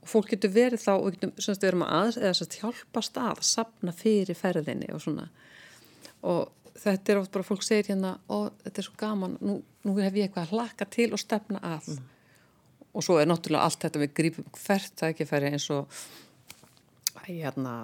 Og 0.00 0.08
fólk 0.08 0.30
getur 0.32 0.52
verið 0.54 0.82
þá 0.84 0.92
og 0.94 1.10
getum, 1.14 1.34
svona, 1.36 1.60
við 1.60 1.68
erum 1.70 1.84
að 1.86 2.56
hjálpast 2.60 3.20
að 3.20 3.42
sapna 3.44 3.92
fyrir 3.96 4.36
ferðinni 4.36 4.88
og 4.94 5.04
svona. 5.04 5.28
Og 6.24 6.48
þetta 6.80 7.12
er 7.12 7.20
oft 7.20 7.32
bara 7.34 7.46
fólk 7.46 7.64
segir 7.64 7.92
hérna 7.92 8.14
og 8.32 8.50
þetta 8.64 8.80
er 8.80 8.88
svo 8.88 8.96
gaman, 9.00 9.36
nú, 9.44 9.58
nú 9.84 9.96
hef 10.00 10.16
ég 10.16 10.28
eitthvað 10.28 10.46
að 10.46 10.56
hlaka 10.56 10.88
til 10.88 11.10
og 11.12 11.20
stefna 11.20 11.60
að 11.74 11.92
og 12.94 13.04
svo 13.06 13.20
er 13.20 13.28
náttúrulega 13.30 13.68
allt 13.68 13.84
þetta 13.84 14.02
við 14.02 14.12
grípum 14.18 14.50
hvert 14.64 14.92
tækifæri 14.98 15.52
eins 15.52 15.68
og 15.74 16.00
hérna 17.30 17.74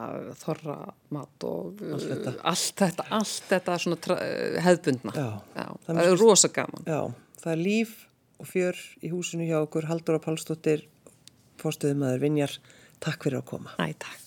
þorra 0.41 0.77
mat 1.15 1.47
og 1.47 1.81
allt 1.87 2.09
þetta, 2.11 2.35
allt 2.51 2.81
þetta, 2.81 3.07
allt 3.15 3.49
þetta 3.51 3.79
svona 3.83 3.99
tra- 4.03 4.19
hefðbundna. 4.65 5.15
Já, 5.15 5.29
það, 5.55 5.81
það 5.87 6.03
er 6.03 6.21
rosa 6.23 6.51
gaman. 6.55 6.87
Já, 6.89 7.01
það 7.43 7.53
er 7.53 7.63
líf 7.63 7.97
og 8.43 8.51
fjör 8.51 8.81
í 9.03 9.11
húsinu 9.13 9.49
hjá 9.49 9.59
okkur, 9.63 9.89
Haldur 9.91 10.19
og 10.19 10.25
Pálsdóttir, 10.27 10.87
fórstuðum 11.63 12.05
aður 12.09 12.25
Vinjar. 12.27 12.57
Takk 13.01 13.27
fyrir 13.27 13.43
að 13.43 13.51
koma. 13.53 13.77
Æ, 13.81 13.93
takk. 14.01 14.23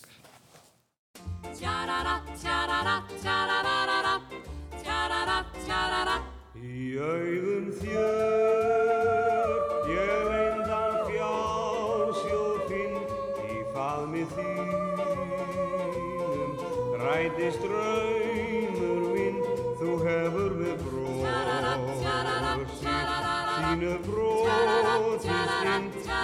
Í 6.60 6.96
auðum 7.00 7.68
fjör, 7.80 8.19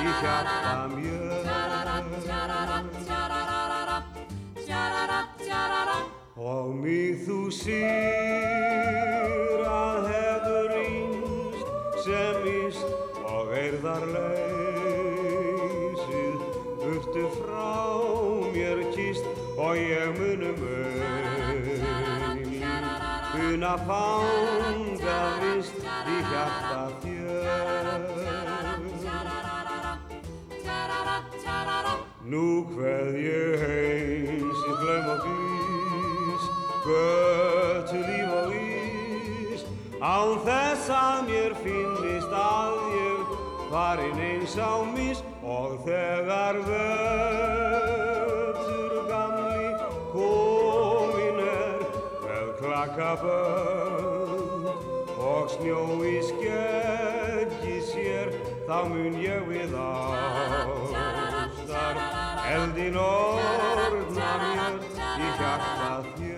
í 0.01 0.03
hjarta 0.21 0.75
mér. 0.93 1.33
Og 6.37 6.69
mig 6.77 7.17
þú 7.27 7.51
sér 7.51 9.61
að 9.67 10.07
hefur 10.11 10.71
ínst 10.83 11.67
sem 12.05 12.37
íst 12.53 12.89
og 13.25 13.47
eirðar 13.57 14.05
leysið 14.15 16.37
burtu 16.83 17.25
frá 17.39 17.73
mér 18.55 18.79
kýst 18.93 19.25
og 19.57 19.75
ég 19.81 20.09
munum 20.21 20.61
auð 20.67 20.77
una 23.47 23.75
fanga 23.89 24.86
Nú 32.27 32.67
hveð 32.75 33.15
ég 33.23 33.61
heins 33.63 34.59
í 34.67 34.73
glöym 34.81 35.07
og 35.13 35.21
glís, 35.23 36.47
götu 36.83 38.03
líf 38.03 38.31
og 38.35 38.51
ís, 38.59 39.63
án 40.03 40.35
þess 40.43 40.91
að 40.91 41.23
mér 41.29 41.55
finnist 41.61 42.33
að 42.35 42.75
ég 42.97 43.23
farin 43.71 44.19
eins 44.27 44.59
á 44.59 44.83
mis 44.91 45.23
og 45.47 45.87
þegar 45.87 46.59
vötur 46.67 47.87
gamli 49.07 49.71
komin 50.11 51.39
er 51.47 51.79
með 52.27 52.59
klakkabönd 52.59 54.67
og 55.15 55.47
snjó 55.55 56.03
í 56.03 56.19
skeggi 56.33 57.79
sér, 57.87 58.35
þá 58.67 58.91
mun 58.91 59.15
ég 59.23 59.47
við 59.47 59.71
ástar 59.79 61.07
eldin 62.53 62.97
orðna 63.01 64.31
mér 64.43 64.75
í 65.19 65.31
hjarta 65.39 65.91
þér. 66.17 66.37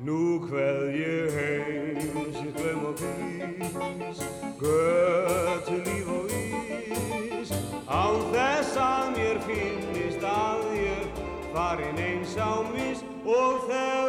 Nú 0.00 0.40
hveð 0.48 0.84
ég 0.96 1.34
heim 1.36 2.30
sér 2.34 2.52
glöym 2.56 2.86
og 2.88 2.94
grís, 3.00 4.22
götu 4.62 5.76
líf 5.84 6.08
og 6.16 6.32
ís, 6.34 7.52
án 7.84 8.16
þess 8.32 8.80
að 8.80 9.12
mér 9.18 9.42
finnist 9.44 10.24
að 10.24 10.66
ég 10.80 11.22
farin 11.52 12.00
eins 12.08 12.34
á 12.40 12.64
mis 12.72 13.04
og 13.28 13.68
þegar 13.68 13.99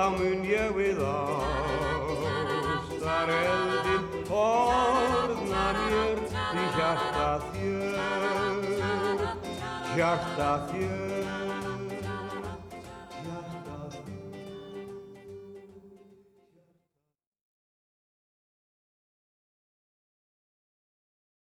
þá 0.00 0.06
mun 0.16 0.44
ég 0.48 0.70
við 0.72 1.00
ástar 1.04 2.12
eldin 3.34 4.06
orðna 4.42 5.66
mér 5.80 6.22
í 6.56 6.64
hjarta 6.78 7.26
þér 7.50 9.20
hjarta 9.92 10.48
þér 10.72 10.99